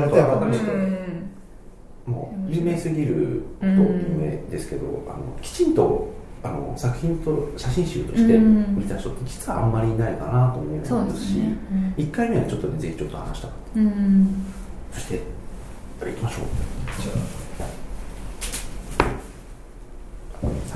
[2.05, 3.73] もう有名すぎると有
[4.17, 6.09] 名ですけど、あのきちんと
[6.43, 8.75] あの作品と写真集としてうん。
[8.75, 11.57] 見た人って実はあんまりいないかなと思うんですし、そうですね。
[11.97, 14.45] 1回目はちょっとねぜひちょっと話したかっうん、うん。
[14.91, 15.21] たそして
[16.01, 16.45] 行きましょう。
[17.01, 17.11] じゃ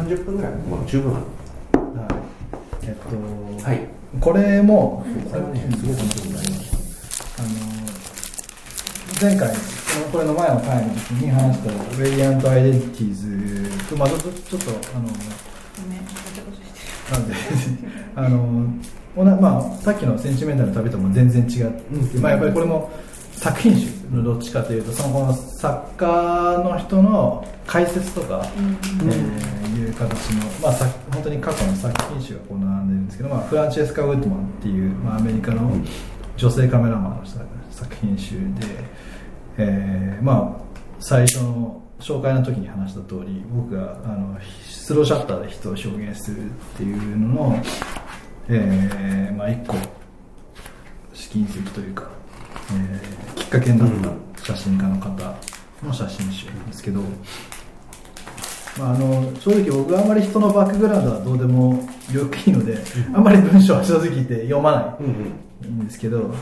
[0.03, 0.51] 30分ぐらい？
[0.53, 1.15] もう十分。
[1.15, 1.23] ある
[1.73, 2.13] あはい。
[2.83, 3.79] えっと、はい。
[4.21, 5.67] これも、これはね。
[5.75, 6.74] すごく面白くなりましあの
[9.25, 9.49] 前回
[10.11, 15.07] これの前の回の時に話した「レディアント・アイデンティティーズ」とまたちょちょっとあの
[17.11, 17.33] なんで
[18.15, 18.67] あの
[19.15, 21.83] おなまあ、さっきのセンチメンタルの旅とも全然違って、
[22.15, 22.21] うん。
[22.21, 22.91] まあ、やっぱりこれも
[23.31, 26.05] 作品集のどっちかというとそのこの作家
[26.63, 35.69] の人の解説とか、うんえーいう形の、まあ、さ本当に過去の作品集がこう並んでるんですけど、まあ、フランチェスカ・ウッドマンっていう、まあ、アメリカの
[36.37, 38.41] 女性カメラマンの作作品集で、
[39.57, 44.37] えーまあ、最初の紹介の時に話した通り僕があの
[44.67, 47.63] スローシャッターで人を表現するっていうのの、
[48.49, 49.75] えーまあ、一個
[51.13, 52.09] 試金石というか、
[52.71, 55.09] えーきっかけになった写真家の方
[55.83, 57.01] の写真集なんですけど、
[58.79, 62.77] まあ、あの正直僕はあまり人のバックグラウンドはどうでもよくいいので、
[63.13, 64.97] あんまり文章は正直言って読まな
[65.63, 66.33] いんですけど、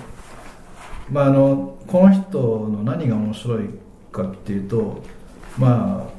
[1.11, 3.69] まあ、あのこの人の何が面白い
[4.11, 5.03] かっていうと
[5.57, 6.13] まあ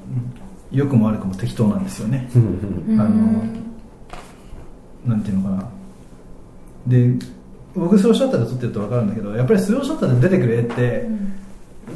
[0.71, 2.29] 良くも悪くも適当なんですよね。
[2.35, 3.45] あの
[5.07, 5.71] なんていうのかな。
[6.87, 7.13] で
[7.75, 11.35] 僕スローショッターで撮ってると分かるんだけどやっぱりスローショッターで出てくる絵ってうん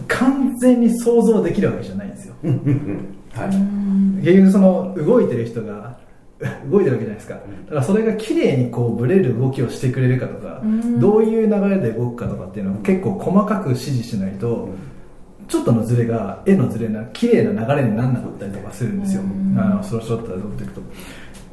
[0.06, 2.34] 完全に想像できるわけじゃないんですよ。
[2.42, 3.48] はい。
[3.56, 4.20] うん。
[4.22, 5.97] 結局その動いてる人が
[6.70, 7.34] 動いてるわけじゃないですか。
[7.34, 11.00] だからそれが綺麗にこうブレる動きをしてくれるかとか、うん。
[11.00, 14.68] どういう流れで動くかとかっていうのを結構細かく指示しないと、
[15.48, 19.58] ちょっとのズレが絵のズレな綺麗な流れにならなかったりとかするんですよ、うん。
[19.58, 20.80] あのスローショットで撮っていくと。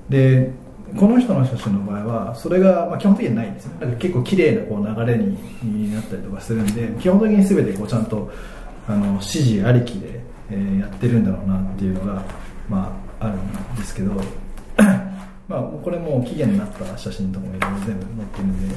[0.09, 0.51] で
[0.95, 3.73] この人の写真の場合はそれが、まあ、基本的にはないんですね。
[3.79, 8.29] だから結構綺麗なこう流れにになったりとかするんで基本的に全てこうちゃんと
[8.87, 10.19] あの指示ありきで、
[10.51, 12.23] えーやってるんだろうなっていうのが、
[12.69, 14.11] まあ、あるんですけど
[15.47, 18.75] まあ、これもう期限になった写真とかもいろいろ全部載ってるんで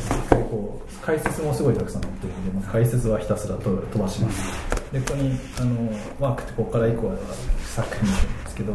[0.51, 4.79] こう解説もすごいたくさん載ってるんで、まあ、解説はひたすらと飛ばします。
[4.93, 7.17] でここにあのワークってここから以降は
[7.65, 8.73] 作品なんですけど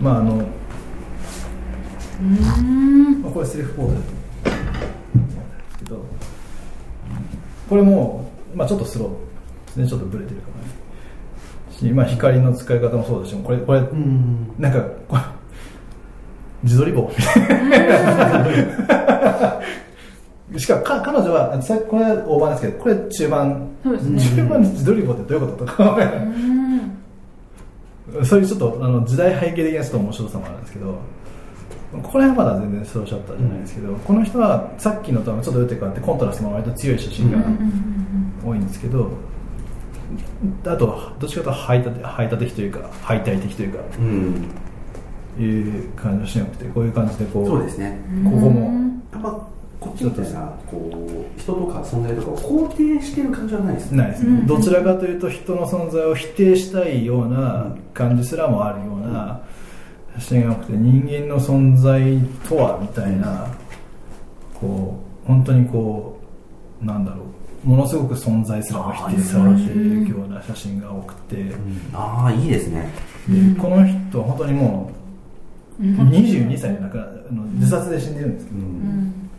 [0.00, 0.42] まああの、ま
[3.30, 4.08] あ、これセルフポートなんで
[5.72, 6.04] すけど
[7.68, 9.08] これも、まあ、ちょっとスロー
[9.66, 9.88] ですね。
[9.88, 10.77] ちょっとブレてるかな
[11.78, 14.54] し、まあ、光の使い方もそうだしこれこれ、うん。
[14.58, 15.22] なんかこれ
[16.64, 17.10] 自撮り棒。
[20.56, 23.68] しかもか彼女はさこれは大盤ですけどこれ中盤。
[23.84, 24.20] ね。
[24.20, 25.96] 中盤で自撮り棒ってどういうこととか
[28.10, 28.24] うん。
[28.24, 30.98] そういうちょっとあの時代背景的なちょっと面白さもあるんですけど
[32.02, 37.38] これはまだ全然スローシャッターじゃないですけど、この人はさっきのとはちょっと打って変わってコントラストも割と強い写真が
[38.44, 39.10] 多いんですけど、
[40.64, 44.50] あとはどっちかというと排他的排他的というか排体的というかうん。
[45.38, 47.98] いう感じのしなくてこういう感じでこうそうですね。
[48.24, 48.72] ここも。
[49.12, 49.48] やっぱ
[49.80, 50.90] こっちってさこ
[51.36, 53.98] う人とか存在とかを肯定してる感じはないですね。
[53.98, 54.46] ないですね、うん。
[54.46, 59.40] どちらかというと人の存在を否定したいような感じすらもあるような
[60.18, 62.18] 写真が多くて人間の存在
[62.48, 63.46] とはみたいな
[64.54, 66.18] こう本当にこ
[66.82, 67.24] うなんだろう
[67.64, 71.54] ものすごく存在すらも否定されているような写真が多くて、で
[71.92, 72.88] ああいいですね。
[73.60, 74.90] この人は本当にも
[75.80, 76.96] う22歳で亡く
[77.32, 79.30] の自殺で死んでるんですけど、うん。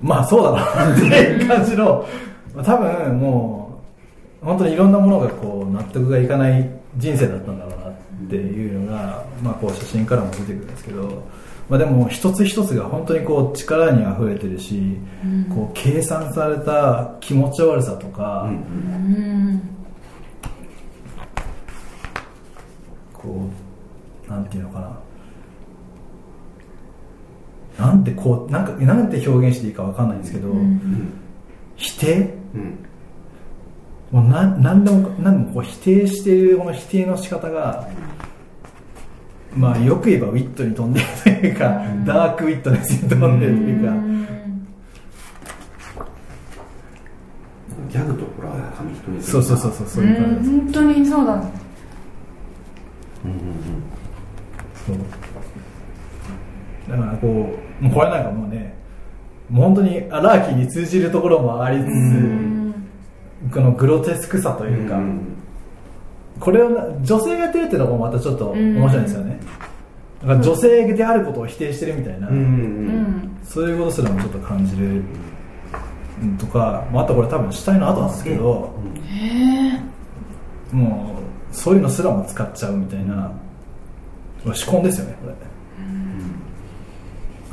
[0.00, 2.06] まあそうだなっていう感じの、
[2.54, 3.80] まあ多分も
[4.42, 7.92] う、本当にいろんなものがこう納得がいかない人生だったんだろうなっ
[8.28, 11.24] ていうのが、まあこう写真からも出てくるんですけど、
[11.68, 14.96] まあでも一つ一つが本当にこう力に溢れてるし、
[15.54, 19.68] こう計算された気持ち悪さとか、うんうん
[23.12, 23.48] こ
[24.26, 24.80] う、なんていうのか
[27.78, 27.86] な。
[27.86, 31.12] なんてこう、なんか、なんて表現していいかわかんないんですけど、うん。
[31.76, 32.34] 否定？
[32.54, 32.78] うん。
[34.10, 37.88] もうなんなんでもなんでもこう否定しているこの否定の仕方が、
[39.58, 43.92] まあよく言えばウィットに飛んでるというか、ダークウィットネスに飛んでるというか、
[47.90, 50.38] ギャグとホラーが紙一重そうそうそうそうそういう感じ。
[50.38, 51.32] です、本当にそうだ。
[51.32, 51.48] うんうん
[54.86, 54.96] そう。
[56.90, 58.74] だからこうもうこれなんかもうね
[59.50, 62.88] もう本当にあラーキーに通じるところもありつつ、うん。
[63.52, 65.34] このグロテスクさとうんいうか、うん
[66.40, 69.40] これをな女性がやってるっていうのもまたちょっと面白いんですよね、
[70.22, 72.34] だから女性であることを否定してるみたいな、うん。
[72.34, 72.48] うんううん
[73.24, 75.02] んそういうことすらもちょっと感じる
[76.22, 78.74] うんとか、まあ、あとこれ多分死体の後なんですけど、
[80.72, 81.16] も
[81.52, 83.32] うそういうのすらも使っちゃうみたいな
[84.52, 85.34] 仕込んですよねこれ、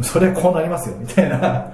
[0.04, 1.72] それこうなりますよみたいな。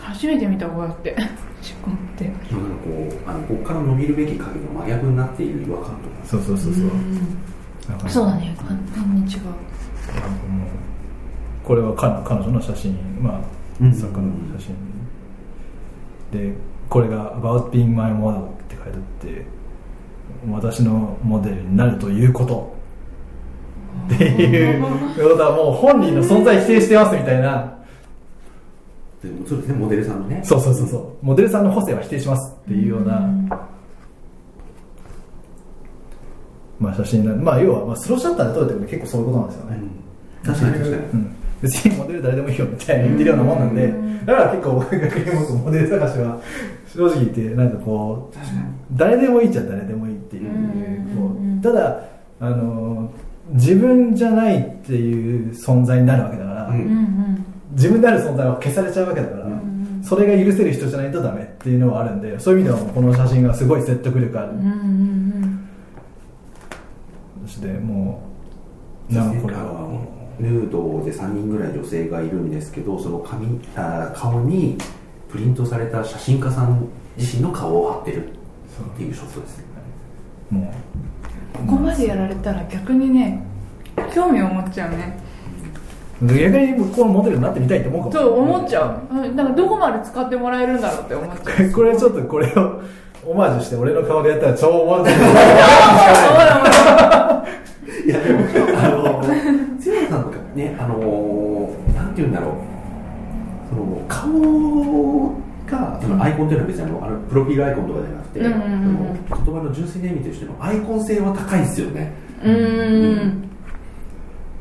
[0.00, 1.16] 初めて見たこうやって。
[1.62, 2.24] 仕込んで。
[2.26, 2.34] なん。
[2.34, 2.69] かこう
[3.30, 6.72] あのここから伸びるべき影の真逆になっている違和感とかそうそうそう。
[6.74, 6.84] そう、
[7.88, 9.40] なんかそうだね完全に違う。
[11.64, 13.40] これは彼彼女の写真まあ
[13.80, 13.94] うん。
[13.94, 14.66] 作家の写
[16.32, 16.54] 真で
[16.88, 19.46] これが「About being my model」って書いてあって
[20.50, 22.80] 私のモデルになるということ。
[24.14, 24.88] っていうこ
[25.36, 27.74] とはもう本人の存在否定してますみたいな
[29.22, 30.40] そうですねモデルさんのね。
[30.44, 31.26] そうそうそうそう。
[31.26, 33.20] モデルさんの個性は否定しますっていうような、
[36.78, 39.76] まあ、写真なまあ要はまあスローシャッターで撮れてるの結構そういうことなんですよね、
[40.44, 40.52] うん。
[40.54, 40.94] 確かに確かに。
[40.96, 46.40] うん、別にモデル誰でもいいよみたいな言ってるようなもんなんで、だから結構僕逆に僕モデル探しは
[46.94, 48.36] 正直言ってなんかこう
[48.94, 51.60] 誰でもいいっちゃ誰でもいいっていう,、うん。
[51.60, 52.04] こうただ
[52.40, 53.12] あの
[53.50, 56.74] 自分じゃないっていう存在になるわけだから、うん。
[56.74, 65.68] うんうん自分である存在は消されちゃうわけだから、んそれが許せる人じゃないとダメっていうのはあるんでそういう意味ではこの写真がすごい説得力ある、うんうん
[67.46, 68.22] そしても
[69.10, 74.78] うなんかこれはもヌードで3人ぐらい女性がいるんですけどその髪あ顔に
[75.28, 78.40] プリントされた写真家さん自身の顔を貼ってる。
[78.80, 79.64] っていうショットですね。
[80.52, 80.54] う。
[80.54, 80.74] も
[81.52, 83.42] ここまでやられたら逆にね
[84.14, 85.18] 興味を持っちゃうね。
[85.26, 85.29] う
[86.22, 88.12] 逆にこのモデルになってみたいって思うかも。
[88.12, 89.14] そう思っちゃう。
[89.14, 91.70] うんなんかどこまで使ってもらえるんだろうって思っちゃう。
[91.72, 92.80] これちょっとこれを
[93.26, 95.12] オマージュして俺の顔でやったら超面白い。
[98.06, 98.40] いやでも
[98.76, 99.22] あの
[100.54, 102.52] ねあのーなんて言うんだろう。
[103.70, 109.44] その顔がそのアイコンっていうのは別にあのあのプロフィールアイコンとかじゃなくて、うんうんうん。
[109.44, 112.12] 言葉の純粋な意味としてのアイコン性は高いですよね。
[112.44, 113.42] うーん。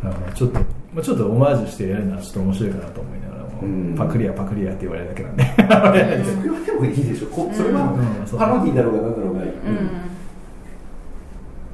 [0.03, 0.59] だからちょっと、
[0.93, 3.95] まあ、ちょっとオマージュしてやるのはちょっと面白いかなと思いながらも、うん。
[3.95, 7.27] パクリアパクリアって言われるだけなんでそれはでもいいでしょ。
[7.27, 7.93] こそれは
[8.37, 9.49] パロディだろうがなんだろうが、うん。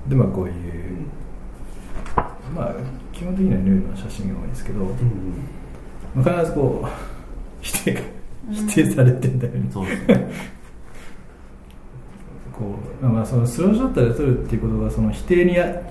[0.09, 0.53] でまあこういう、
[2.53, 2.73] まあ
[3.13, 4.89] 基本的にはヌードの写真が多いですけど、うん
[6.13, 6.87] まあ必ずこう
[7.61, 8.01] 否定が
[8.51, 10.31] 否定されてんだよね、そうですね。
[12.51, 15.81] こうまあ、そのスローショットで撮るっていうことがその否定にや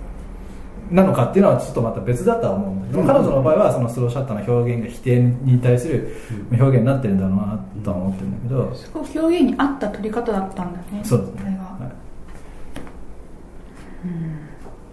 [0.90, 3.06] なのかっていうのはちょっとまた別だとは思うんだけど、うん。
[3.06, 6.16] 彼女の場合はそのスローショットの表現が否定に対する
[6.52, 11.40] 表現になってるんだろうなとは思ってるんだけど、すごい表現に合った撮り方だったんだねそうですね。
[11.40, 11.78] これがは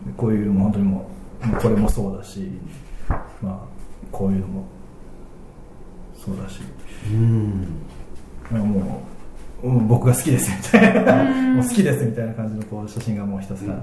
[0.03, 0.07] い。
[0.07, 1.11] でこういうのも本当にも
[1.43, 2.51] うこれもそうだし、
[3.41, 3.59] まあ、
[4.11, 4.65] こういうのも
[6.15, 6.61] そうだし。
[7.11, 7.67] うん。
[8.49, 9.03] まあも
[9.63, 11.23] ううん僕が好きですみたいな。
[11.53, 13.75] もう好きですみたいな感じのこう写真がもうひたすら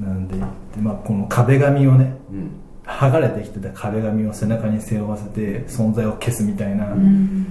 [0.00, 0.42] なんでで、
[0.80, 2.50] まあ、この壁紙をねうん。
[2.84, 7.46] 剥がれてきてた壁紙を背中に背負わせて存在を消すみたいな、うん。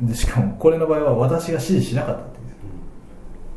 [0.00, 0.08] うん。
[0.08, 2.44] でしかもこれの場合は私が指示しなかったっていう。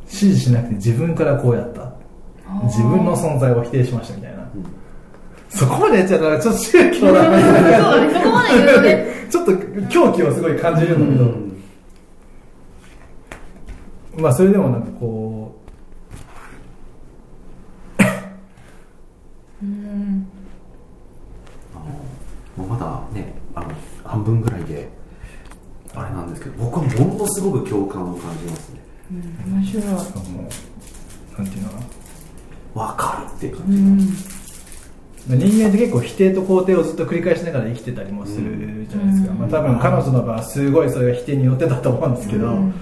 [0.05, 1.97] 指示しなくて自分からこうやった。
[2.65, 4.49] 自分の存在を否定しましたみたいな、
[5.49, 8.13] そこまでやっちゃったらちょっと宗教だそうだね。
[8.13, 9.05] そこまで言うとね。
[9.29, 9.57] ちょっと
[9.89, 11.46] 狂気をすごい感じるんだけど、
[14.17, 15.55] まあそれでもなんかこ
[19.61, 20.27] うん。
[21.75, 23.71] あのもうまだねあの
[24.03, 24.89] 半分ぐらいで
[25.93, 28.79] あれなんですけど僕はものすごく共感を感じますね。
[29.47, 29.83] 面白い。
[29.83, 30.49] うも
[31.37, 31.85] うなんていうのかな。
[32.81, 33.79] わかるっていう感じ、う
[35.35, 35.39] ん。
[35.39, 39.39] 人間って結構否定と肯定をずっと繰り返しながら生きてたりもするじゃないですか、うん。
[39.39, 42.73] まあ、多分彼女の場合はすごいそれが否定によってだと思うんですけど、うん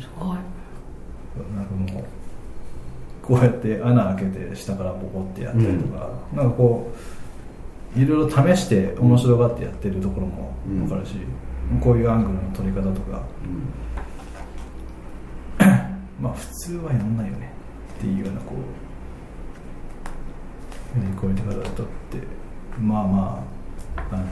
[0.00, 0.38] すごい
[1.54, 2.04] なんかもう
[3.32, 6.92] こうやって穴開けて下からボコってやったりとか、なんかこ
[7.96, 11.14] ういろいろ試して面白がってやってるところも分かるし、
[11.80, 13.22] こういうアングルの撮り方とか。
[16.20, 17.50] まあ普通はやんないよね。
[17.96, 18.52] っていうようなこ
[20.94, 21.92] うねこういう撮り方で撮って
[22.78, 23.46] まあま
[23.96, 24.24] ああの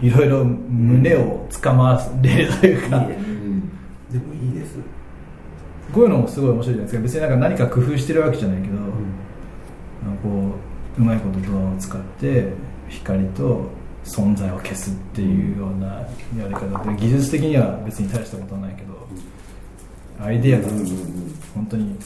[0.00, 4.78] いろいろ胸をつかまれる というか、でもいいです、
[5.94, 7.02] こういうのもすごい面白いじゃないですか。
[7.02, 8.90] 別になんか何か工夫してるわけじゃないけど、なんか
[10.24, 10.28] こ
[10.98, 12.48] ううまいことドアを使って
[12.88, 13.70] 光と
[14.04, 16.08] 存在を消すっていうようなや
[16.48, 19.06] り方で技術的には別に大したことはないけど、
[20.20, 20.68] アイデアが
[21.54, 21.96] 本当に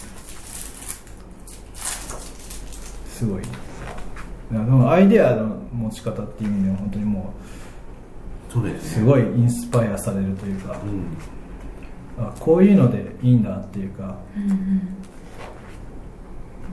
[3.07, 3.43] すごい。
[4.53, 7.33] でもアイデアの持ち方っていう意味では本当にも
[8.51, 11.17] うすごいインスパイアされるというか、うん
[12.21, 14.99] あこういうのでいいんだっていうかうん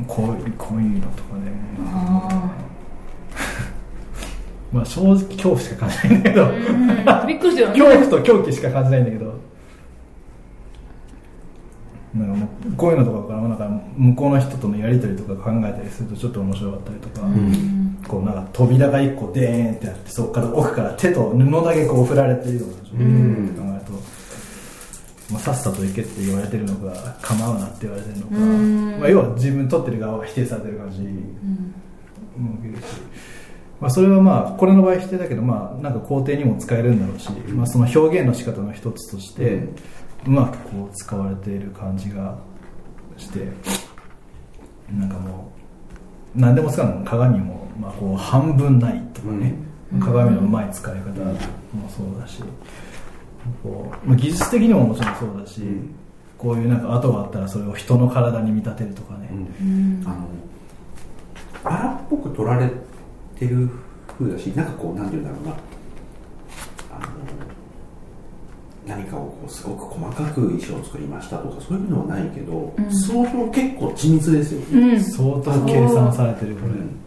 [0.08, 1.52] こういうこういうのとかね。
[1.86, 2.52] あ
[4.74, 7.70] まあ正直恐怖しか感じないんだけど、うんびっくりするよ。
[7.70, 9.34] ね恐怖と狂気しか感じないんだけど。
[12.14, 17.98] なんかもうこういうのとかからもなんか向こうの人とのやり取りとか考えたりするとちょっと面白かったりとか、ん。
[18.08, 23.75] こうなんか扉が1個デーンってあってそこから奥から手と布だけこう振られているような状況と、
[25.32, 31.74] まあ、さっさと行けって言われてるのか構うなって言われてるのか、うんまあ、要は自分取ってる側が否定されてる感じ、うん。
[32.38, 32.86] も受けるし、
[33.80, 39.64] まあ、それはまあこれの場合否定だけどまあなんか肯定にも使えるんだろうし、まあ、その表現の仕方の一つとして
[40.26, 42.38] うまくこう使われている感じが
[43.18, 43.48] して
[44.92, 45.52] なんかも
[46.36, 49.56] う何でも使うの鏡もまあこう半分ないとかね、
[50.00, 52.44] 鏡のうまい使い方もそうだし
[53.64, 55.96] こう、まあ、技術的にももちろんそうだし、ん。
[56.38, 60.04] こういうなんか跡があったらそれを人の体に見立てるとかね、うん。
[60.06, 60.28] あの
[61.64, 62.70] 荒っぽく撮られ
[63.40, 63.70] てる
[64.18, 65.52] 風だしなんかこうなんていうんだろうな。
[66.92, 67.06] あの
[68.86, 72.96] 何かをこうすごく細かく衣装を作りましたとかそういうのはないけど、うん。
[72.96, 75.04] 相当結構緻密ですよね、うん。
[75.04, 77.00] 相当計算されてるこれ、うん。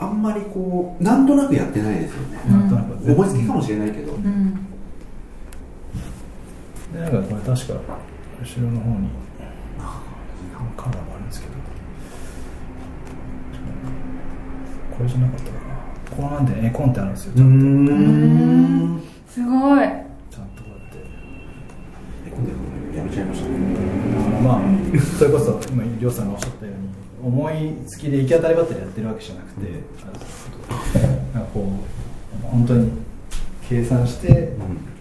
[0.00, 3.12] あんまりこうなんとなくやってないですよね、なんとなく。
[3.12, 4.49] 思いつきかもしれないけど、うん。
[4.49, 4.49] で
[7.00, 9.08] なんかこれ確か後ろの方に
[10.76, 11.54] カラーもあるんですけど
[14.96, 15.58] これじゃなかったかな。
[16.10, 17.32] こうなんで絵コンテあるんですよ。
[17.34, 17.46] ちゃん。
[17.86, 19.80] とんすごい。
[19.80, 20.98] ちゃんとこうやって
[22.30, 22.50] 今度
[22.98, 23.54] やめちゃいましたね。
[24.42, 24.60] まあ
[25.18, 26.80] それこそ今りょうさんがおっしゃったように
[27.22, 29.82] 思いつきで行き当たりばったりやってるわけじゃなくて、
[31.34, 31.66] なんかこ
[32.42, 32.90] う本当に
[33.68, 34.56] 計算して
[34.96, 34.99] 否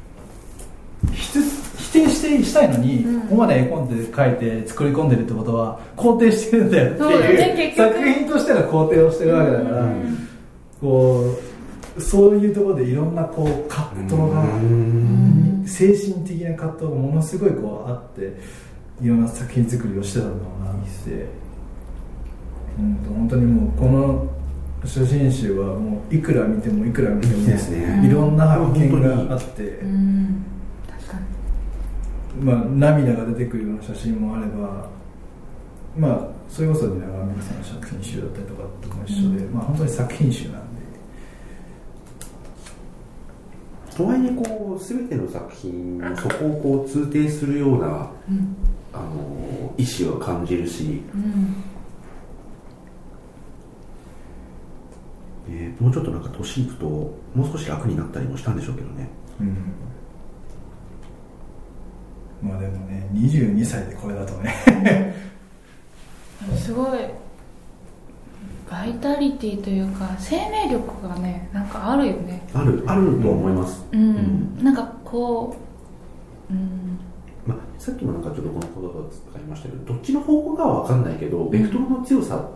[2.43, 3.21] したいのに、うん。
[3.21, 10.27] ここまで絵コンテ書いて作り込んでるってことは肯定してるんだよっていう、作品としての肯定をしてるわけだから、うん
[10.79, 11.37] こ
[11.97, 15.63] うそういうところでいろんなこう葛藤が、ん。
[15.65, 18.33] 精神的な葛藤がものすごいこうあって
[19.01, 21.25] いろんな作品作りをしてたんだろうなって、
[22.79, 24.27] うん、本当にもうこの
[24.85, 28.07] 写真集はもういくら見てもいくら見てもいいですね。
[28.07, 30.45] いろんな発見があって、うん
[32.41, 34.87] まあ、涙が出てくるような写真もあれば
[35.97, 37.11] まあそれこそ蜷川
[37.41, 40.79] さんの作品集だったりとかとも一緒で、まあ本当に作品集なんで。
[43.95, 48.55] とはいえこう全ての作品のそこをこう通底するようなうん。
[48.91, 51.55] あの意志は感じるし、うん。
[55.51, 59.09] えーもうちょっとなんか年いくともう少し楽になったりもしたんでしょうけどね。
[59.39, 59.55] うん
[62.41, 64.53] まあでもね22歳でこれだとね。
[66.55, 66.99] すごい
[68.69, 72.47] バイタリティというか生命力がねなんかあるよね。
[72.53, 75.55] あるあるとは思います、うん、なんかこ
[76.49, 76.99] ううん。
[77.45, 82.47] まあ、さっきもなんかちょっとこの言葉を使いましたけどどっちの方向かは分かんないけど、ベクトルの強さ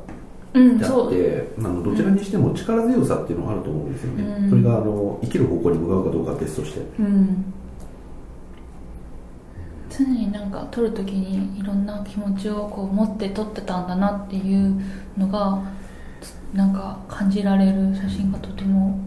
[0.54, 4.50] うんであって、あのどちらにしても力強さっていうのがあると思うんですよね、うん。
[4.50, 6.82] それがあの生きる方向に向かうかどうかは別として。
[7.00, 7.54] うん
[9.98, 14.82] 常になんか撮るときにいろんな気持ちをこう持って撮ってたんだなっていう
[15.18, 15.62] のが
[16.54, 19.00] なんか感じられる写真がとても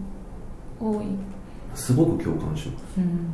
[0.81, 1.07] 多い、
[1.75, 2.83] すごく共感します。
[2.99, 3.31] うん。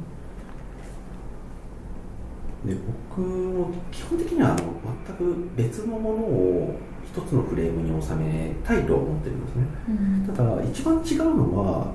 [2.65, 2.77] で
[3.09, 4.59] 僕も基本的にはあの
[5.07, 9.67] 全く別のものを一つのフレームに収めたいとは思ってるんですね。
[9.89, 9.93] う
[10.33, 10.35] ん。
[10.35, 11.93] ただ一番違うのは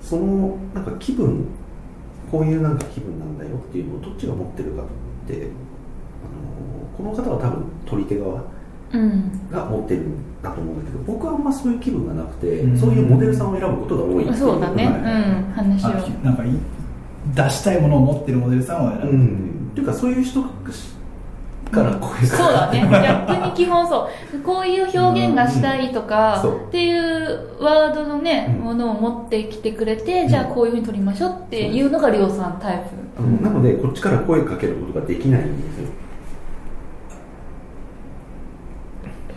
[0.00, 1.46] そのなんか気分
[2.30, 4.86] こういうなんか気分なんだよっていうのをどっちが持ってるかっ
[5.28, 8.42] てあのこの方は多分取り手側
[8.92, 9.48] うん。
[9.50, 12.78] が持ってるんだと思うんだけど僕はあんまそういう気分がなくて、うん。
[12.78, 14.94] そういうモデルさんを選ぶことが多いっていそうだね、はい。
[14.94, 15.88] うん話を。
[15.88, 15.92] あ
[16.24, 16.48] なんかい
[17.34, 19.12] 出したいものを持ってるモデルさんを選ぶ、う。
[19.14, 19.68] ん。
[19.70, 20.42] っていうかそういう人
[21.70, 22.80] から声がそうだね。
[22.80, 24.40] 逆に基本そう。
[24.40, 28.64] こういう表現がしたいとか、っていうワードのね、うん。
[28.64, 32.84] ものを持ってきてくれて、じゃあこういうふうに撮りましょうっていうのがりょうさんタイ
[33.16, 35.88] プ、なのでこっちから声かけることができないんですよ。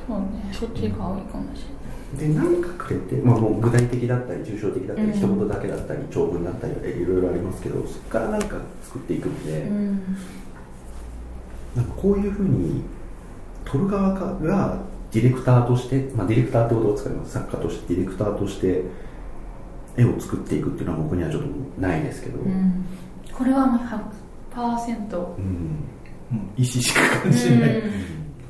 [0.08, 0.26] そうね。
[0.52, 1.74] そっちが多いかもしれない。
[2.14, 5.18] で何かくれて、まあ、もう具体的だったり抽象的だったり、うん。
[5.18, 10.18] 一言だけだったり長文だったりいろいろありますけどそこから何か作っていくので、うん
[11.76, 12.84] なんかこういうふうに
[13.66, 14.80] 撮る側が
[15.12, 18.84] ディレクターとして、まあ、ディレクターってことを使います作家としてディレクターとして
[19.96, 21.50] 絵を作っていくっていうのは僕にはちょっと
[21.80, 22.86] ないですけど、うん。
[23.32, 23.82] これはもう
[24.56, 25.44] 100%うん。
[26.32, 26.54] うん。
[26.58, 27.92] 意思しか感じない、うん。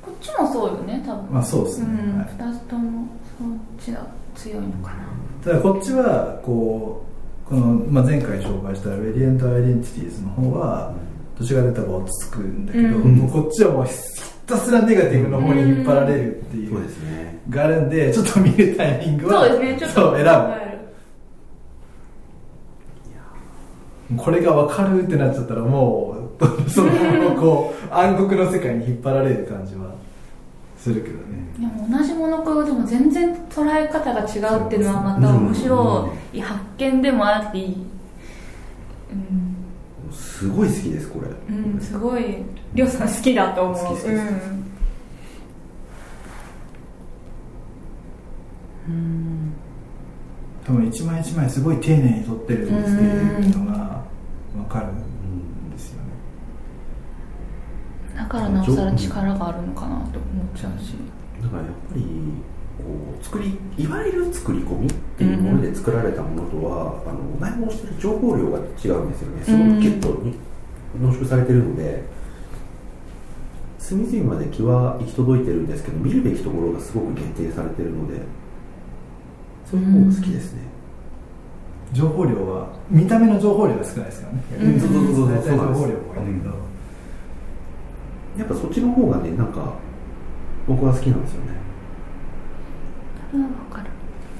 [0.01, 1.33] こっちもそうよね多分。
[1.33, 2.27] まあそうですね、うん、はい。
[2.27, 3.07] 2つとも
[3.37, 3.49] そっ
[3.85, 5.03] ちが強いのかな。
[5.43, 7.05] ただこっちはこ
[7.45, 10.97] うこの、まあ、前回紹介した「レディエント・アイデンティティーズ」の方はど
[11.43, 13.15] ちらかというと落ち着くんだけど、うん。
[13.17, 13.93] もうこっちはもうひ
[14.47, 17.39] たすらネガティブの方に引っ張られるっていうそうですね。
[17.49, 19.79] があるんでちょっと見るタイミングはそうですね。
[19.79, 20.63] ちょっと選ぶ。
[24.15, 29.95] これが分かるってなっちゃったらもうそのままこう暗黒の世界に引っ張られる感じは
[30.77, 31.23] するけどね。
[31.57, 37.85] いやもう同じモノクロでも全然捉え方が違うっていうのはまた面白い発見でもあっていい、
[39.11, 39.42] うん
[40.33, 42.37] すごい好きですこれ、うん、すごい
[42.73, 43.75] りょうさん好きだと思う。
[43.75, 44.17] 好き好きうん。
[48.89, 49.53] うん。
[50.65, 54.03] 多分一枚一枚すごい丁寧に撮ってるんですっていうのが
[54.55, 56.09] 分かるんですよね。
[58.17, 60.95] だからなおさら力があるのかなと思っちゃうし。
[61.43, 62.03] だからやっぱり
[63.21, 69.43] 作りいわゆる作り込みっていうもので作られたものとは、あの内包してる情報量が違うんですよね。
[69.43, 70.35] すごくギュッとに
[71.01, 72.03] 濃縮されてるので
[73.79, 78.21] 隅々まで気は行き届いてるんですけど見るべきところがすごく限定されてるので
[79.69, 80.61] そういう方が好きですね、
[81.91, 86.55] 情報量は見た目の情報量が少ないですからね、うんそうそうそうそう大体情報量も多いんだけど、
[88.37, 89.73] やっぱそっちの方がねなんか
[90.67, 91.53] 僕は好きなんですよね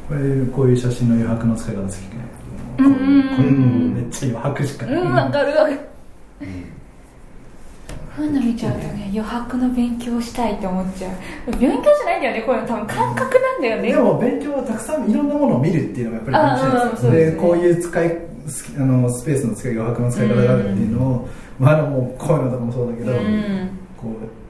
[0.08, 2.34] これこういう写真の余白の使い方好きね
[2.80, 5.50] うんめっちゃ余白しかない、うんわかる。
[5.50, 5.80] わかる
[8.16, 11.10] そういうの見ちゃうとね余白の勉強したいって思っちゃ
[11.48, 11.52] う。
[11.58, 13.92] 勉強じゃないんだよねこういうの多分感覚なんだよね。
[13.92, 18.18] でも勉強はたくさんいろんなものを見るっていうのがやっぱりあ面白いですでこういう使い
[18.48, 23.70] スあのスペースの使い余白の使い方があるっていうのを、まあ、もうこういうのとかもそうだけど、うん。
[23.98, 24.43] こう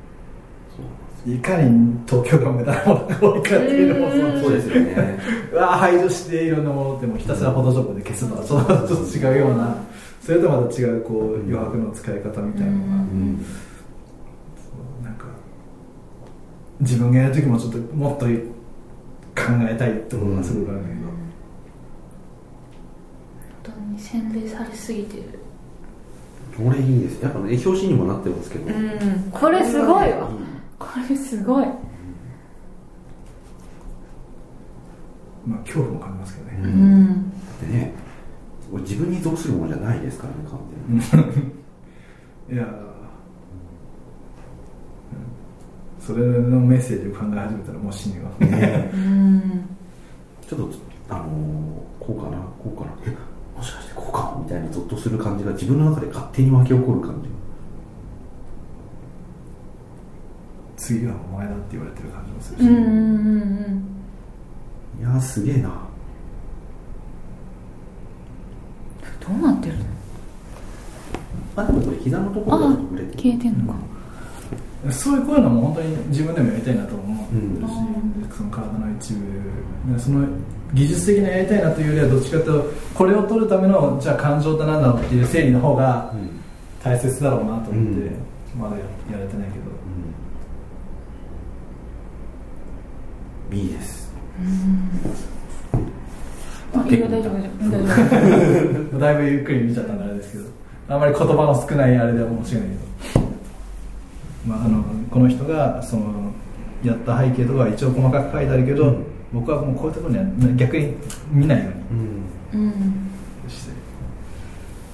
[1.25, 5.19] いかに東京が無駄なものが多いかっていうのもそうですよね。
[5.53, 9.77] うわー排除していろんなものってもうひたすらフォトショップで消すとかちょっとちょっと違うような。
[10.21, 13.45] それとまた違うこう余白の使い方みたいなのが、うん
[14.55, 14.71] そ
[15.01, 15.25] うなんか
[16.79, 18.31] 自分がやる時もちょっともっと考
[19.69, 21.15] えたいところがすごくあるんだけど、本
[23.63, 25.23] 当に洗練されすぎてる。
[26.57, 27.21] これいいです。
[27.21, 29.31] やっぱね表紙にもなってますけど、うん。
[29.31, 30.05] これすごいわ。
[30.05, 30.09] い
[30.93, 31.65] これすごい。
[35.45, 37.31] まあ恐怖も感じますけどね、うん。
[37.61, 37.93] でね
[38.71, 40.59] 自分に属するものじゃないですからね完
[41.11, 41.53] 全に。
[42.53, 42.67] いや
[45.99, 48.91] それのメッセージを考え始めたらもう死ぬわね。
[48.93, 49.65] うん。
[50.47, 50.69] ちょっと
[51.09, 51.27] あのー
[52.05, 52.91] こうかなこうかな。
[53.05, 53.15] え
[53.57, 54.31] もしかしてこうか？
[54.35, 57.29] もみたいなゾッとする感じが自分の中で勝手に湧き起こる感じ
[60.83, 63.87] 次はお前だって言われてる感じもするし、うんうんうん
[64.99, 65.69] いやーすげえな。
[69.19, 69.85] どうなってるの？
[71.55, 73.17] あでもこれ膝のところあが触れてる。
[73.17, 73.79] 消えてんのか。
[74.91, 79.19] そういうこういうのも本当に自分でもやりたいなと思ううんし、その体の一部。
[79.93, 80.27] でその
[80.73, 86.29] 技術的なやりたいなというよりはどっちかというとこれを取るためのじゃあ感情って何だろうっていう整理の方がうん
[86.83, 87.83] 大切だろうなと思って、う
[88.57, 88.59] ん。
[88.59, 89.65] まだややれてないけど
[93.51, 93.57] うん。
[93.57, 94.11] いいです
[96.75, 98.99] あいいよ大丈夫。
[98.99, 100.45] だいぶゆっくり見ちゃったんであれですけど。
[100.89, 102.67] あんまり言葉の少ないあれでは面白いけ
[103.19, 103.25] ど、
[104.45, 106.33] まあ、あのこの人がその
[106.83, 109.05] やった背景とかは一応細かく書いてあるけど、うん。
[109.31, 110.25] 僕はもうこういうところには
[110.55, 110.95] 逆に
[111.31, 111.99] 見ないように
[112.53, 112.61] うん。
[112.65, 113.09] うん
[113.47, 113.71] して、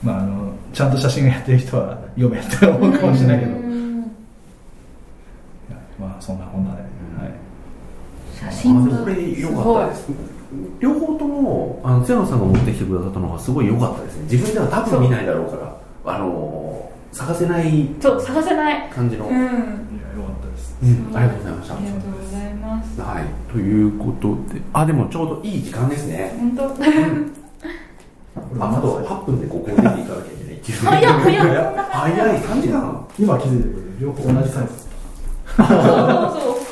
[0.03, 3.99] まあ、あのちゃんと写真がやってる人は読めって思うかもしれないけど、うん。
[5.99, 6.83] まあそんなこんなで、
[8.61, 10.07] 真がこれ良かったです。
[10.79, 14.23] 両方ともあの津山さんが持ってきてくださったのがすごい良かったですね。
[14.31, 15.55] 自分では多分見ないだろうか
[16.05, 18.89] らあの探せないそう探せない。
[18.89, 19.33] 感じの、うん。
[19.33, 20.75] いやよかったです。
[20.81, 21.15] うん。
[21.15, 21.75] ありがとうございました。
[21.75, 23.01] ありがとうございます。
[23.01, 23.51] はい。
[23.51, 24.61] ということで。
[24.73, 26.35] あでもちょうどいい時間ですね。
[26.39, 26.63] 本当。
[28.63, 30.05] あ あと8分でここを出ていかなきゃい
[30.63, 31.37] けない早い早い
[31.91, 32.39] 早い。
[32.39, 33.05] 3時間。
[33.19, 34.73] 今気づいてるけど両方同じサイズ。
[35.57, 36.68] そうそうそう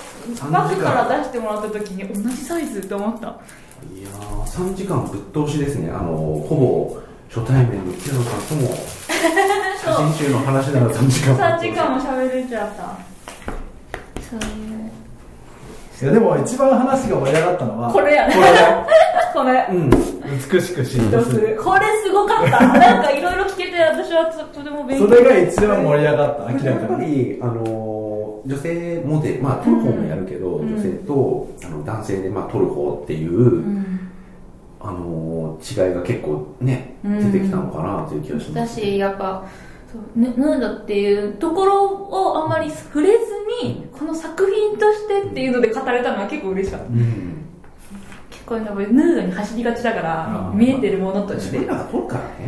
[0.52, 3.28] バッグから出してもらった時に同じサイズって思った。
[3.28, 5.92] いやー3時間ぶっ通しですね。
[5.92, 8.70] あのほぼ初対面の木野さんとも
[9.84, 13.18] 写真集の話なら3時間3時間も喋れちゃった。
[14.22, 14.68] そういう
[16.00, 18.36] いやでも一番話が盛り上がったのはこれやね。
[18.36, 18.48] これ。
[19.34, 19.68] これ。
[19.72, 19.90] うん。
[19.90, 21.60] 美しくしどうする。
[21.64, 22.60] これすごかった。
[22.78, 26.98] なんかいろいろ聞けて私はととても勉強それが一番盛り上がった明やっらかに。
[26.98, 27.97] ぱり、あの
[28.48, 30.76] 女性モデル、まあ、撮る方もやるけど、うん。
[30.76, 34.00] 女性とあの男性で、まあ、撮る方っていう、うん。
[34.80, 37.32] あの違いが結構ね、うん。
[37.32, 38.80] 出てきたのかなという気がしまだす。
[38.80, 39.46] しやっぱ
[40.16, 46.88] ヌヌードっていうところをあんまり触れずにこの作品としてっていうので語れたのは結構嬉しかった。
[46.88, 47.47] うん。
[48.48, 51.58] 結構やっぱりヌードに走りがちだから見えてるものとして。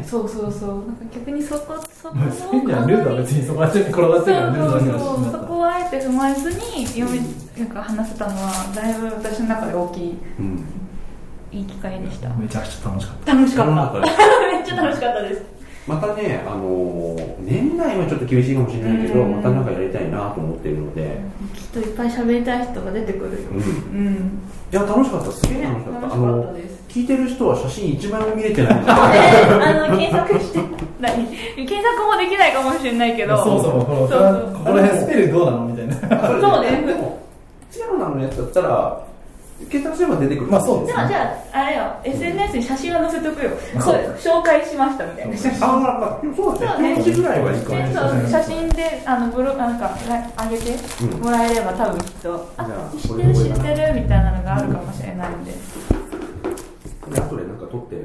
[0.01, 0.69] そうそうそう。
[0.87, 2.59] なんか逆にそこそこまあそうそう
[4.99, 7.19] そうそこをあえて踏まえずに読み
[7.57, 10.63] なんか話せたのはだいぶ私の中で大きいうん。
[11.51, 12.29] いい機会でした。
[12.29, 13.33] めちゃくちゃ楽しかった。
[13.33, 13.99] 楽しかった。
[14.53, 19.37] めっちゃ楽しかったですまたね、あの年内はちょっと厳しいかもしれないけど、うん。
[19.37, 21.17] またなんかやりたいなと思ってるので、
[21.55, 23.49] きっといっぱい喋りたい人が出てくるよ。
[23.51, 23.57] うん。
[23.57, 24.39] うん。
[24.71, 25.31] いや、楽しかった。
[25.31, 26.01] すげえ楽しかった。
[26.01, 28.73] 楽しかったあのです聞いてる人は写真一枚も見れてない。
[28.85, 30.59] あの検索して
[30.99, 31.25] 何？
[31.55, 33.37] 検索もできないかもしれないけど。
[33.37, 33.71] そうそう。
[33.81, 34.07] こ
[34.65, 35.65] こら辺スペルどうなの？
[35.65, 35.95] みたいな。
[35.95, 36.83] そうね。
[36.85, 37.19] でも、
[37.71, 39.08] 津山さんのやつだったら、
[39.67, 40.51] 検索すれば出てくる。
[40.51, 41.95] まあそうですじゃあじゃああれよ。
[42.03, 43.51] SNS に写真は載せとくよ。
[43.77, 44.15] あそう。
[44.17, 45.37] 紹介しましたみたいな。
[45.37, 46.93] 写真あ、まあ、まあ、そうだね。
[46.93, 49.91] 表紙ぐらいはいいかもでそう写真であのブロなんか
[50.37, 50.75] あげて。
[51.03, 51.19] うん。
[51.19, 55.51] もらえれば多分きっと、あ知ってる知ってるみたいなのがあるかもしれないんで。
[55.51, 57.95] で後でなんか撮って、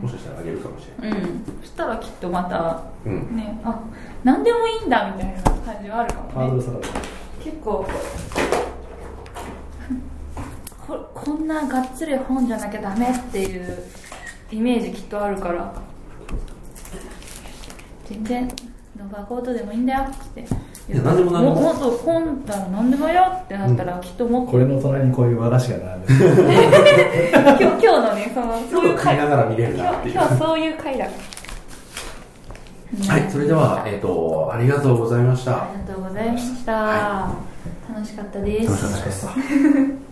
[0.00, 1.20] もしかしたらあげるかもしれない。
[1.20, 1.44] うん。
[1.60, 3.36] そしたらきっとまたうん。
[3.36, 3.80] ねあ
[4.24, 6.62] 何でもいいんだみたいな感じはあるかもね。
[7.44, 7.86] 結構
[10.86, 13.78] ここんながっつり本じゃなきゃダメっていう
[14.50, 15.72] イメージきっとあるから。
[18.08, 18.48] 全然
[18.98, 20.40] ノバコートでもいいんだよって。
[20.40, 20.44] い
[20.96, 27.30] や何でも何でももっと本だら何でもよってなったらきっともっと、これの隣にこういう和菓子が並んでる。
[27.30, 31.04] 今日今日のねそのそういう回ながら見れるな今日今日そういう回だ。
[33.08, 35.52] はいそれでは、えっとありがとうございました。
[35.52, 37.34] ありがとうございました、は
[37.94, 38.66] 楽しかったです。
[38.66, 39.28] 楽しかったです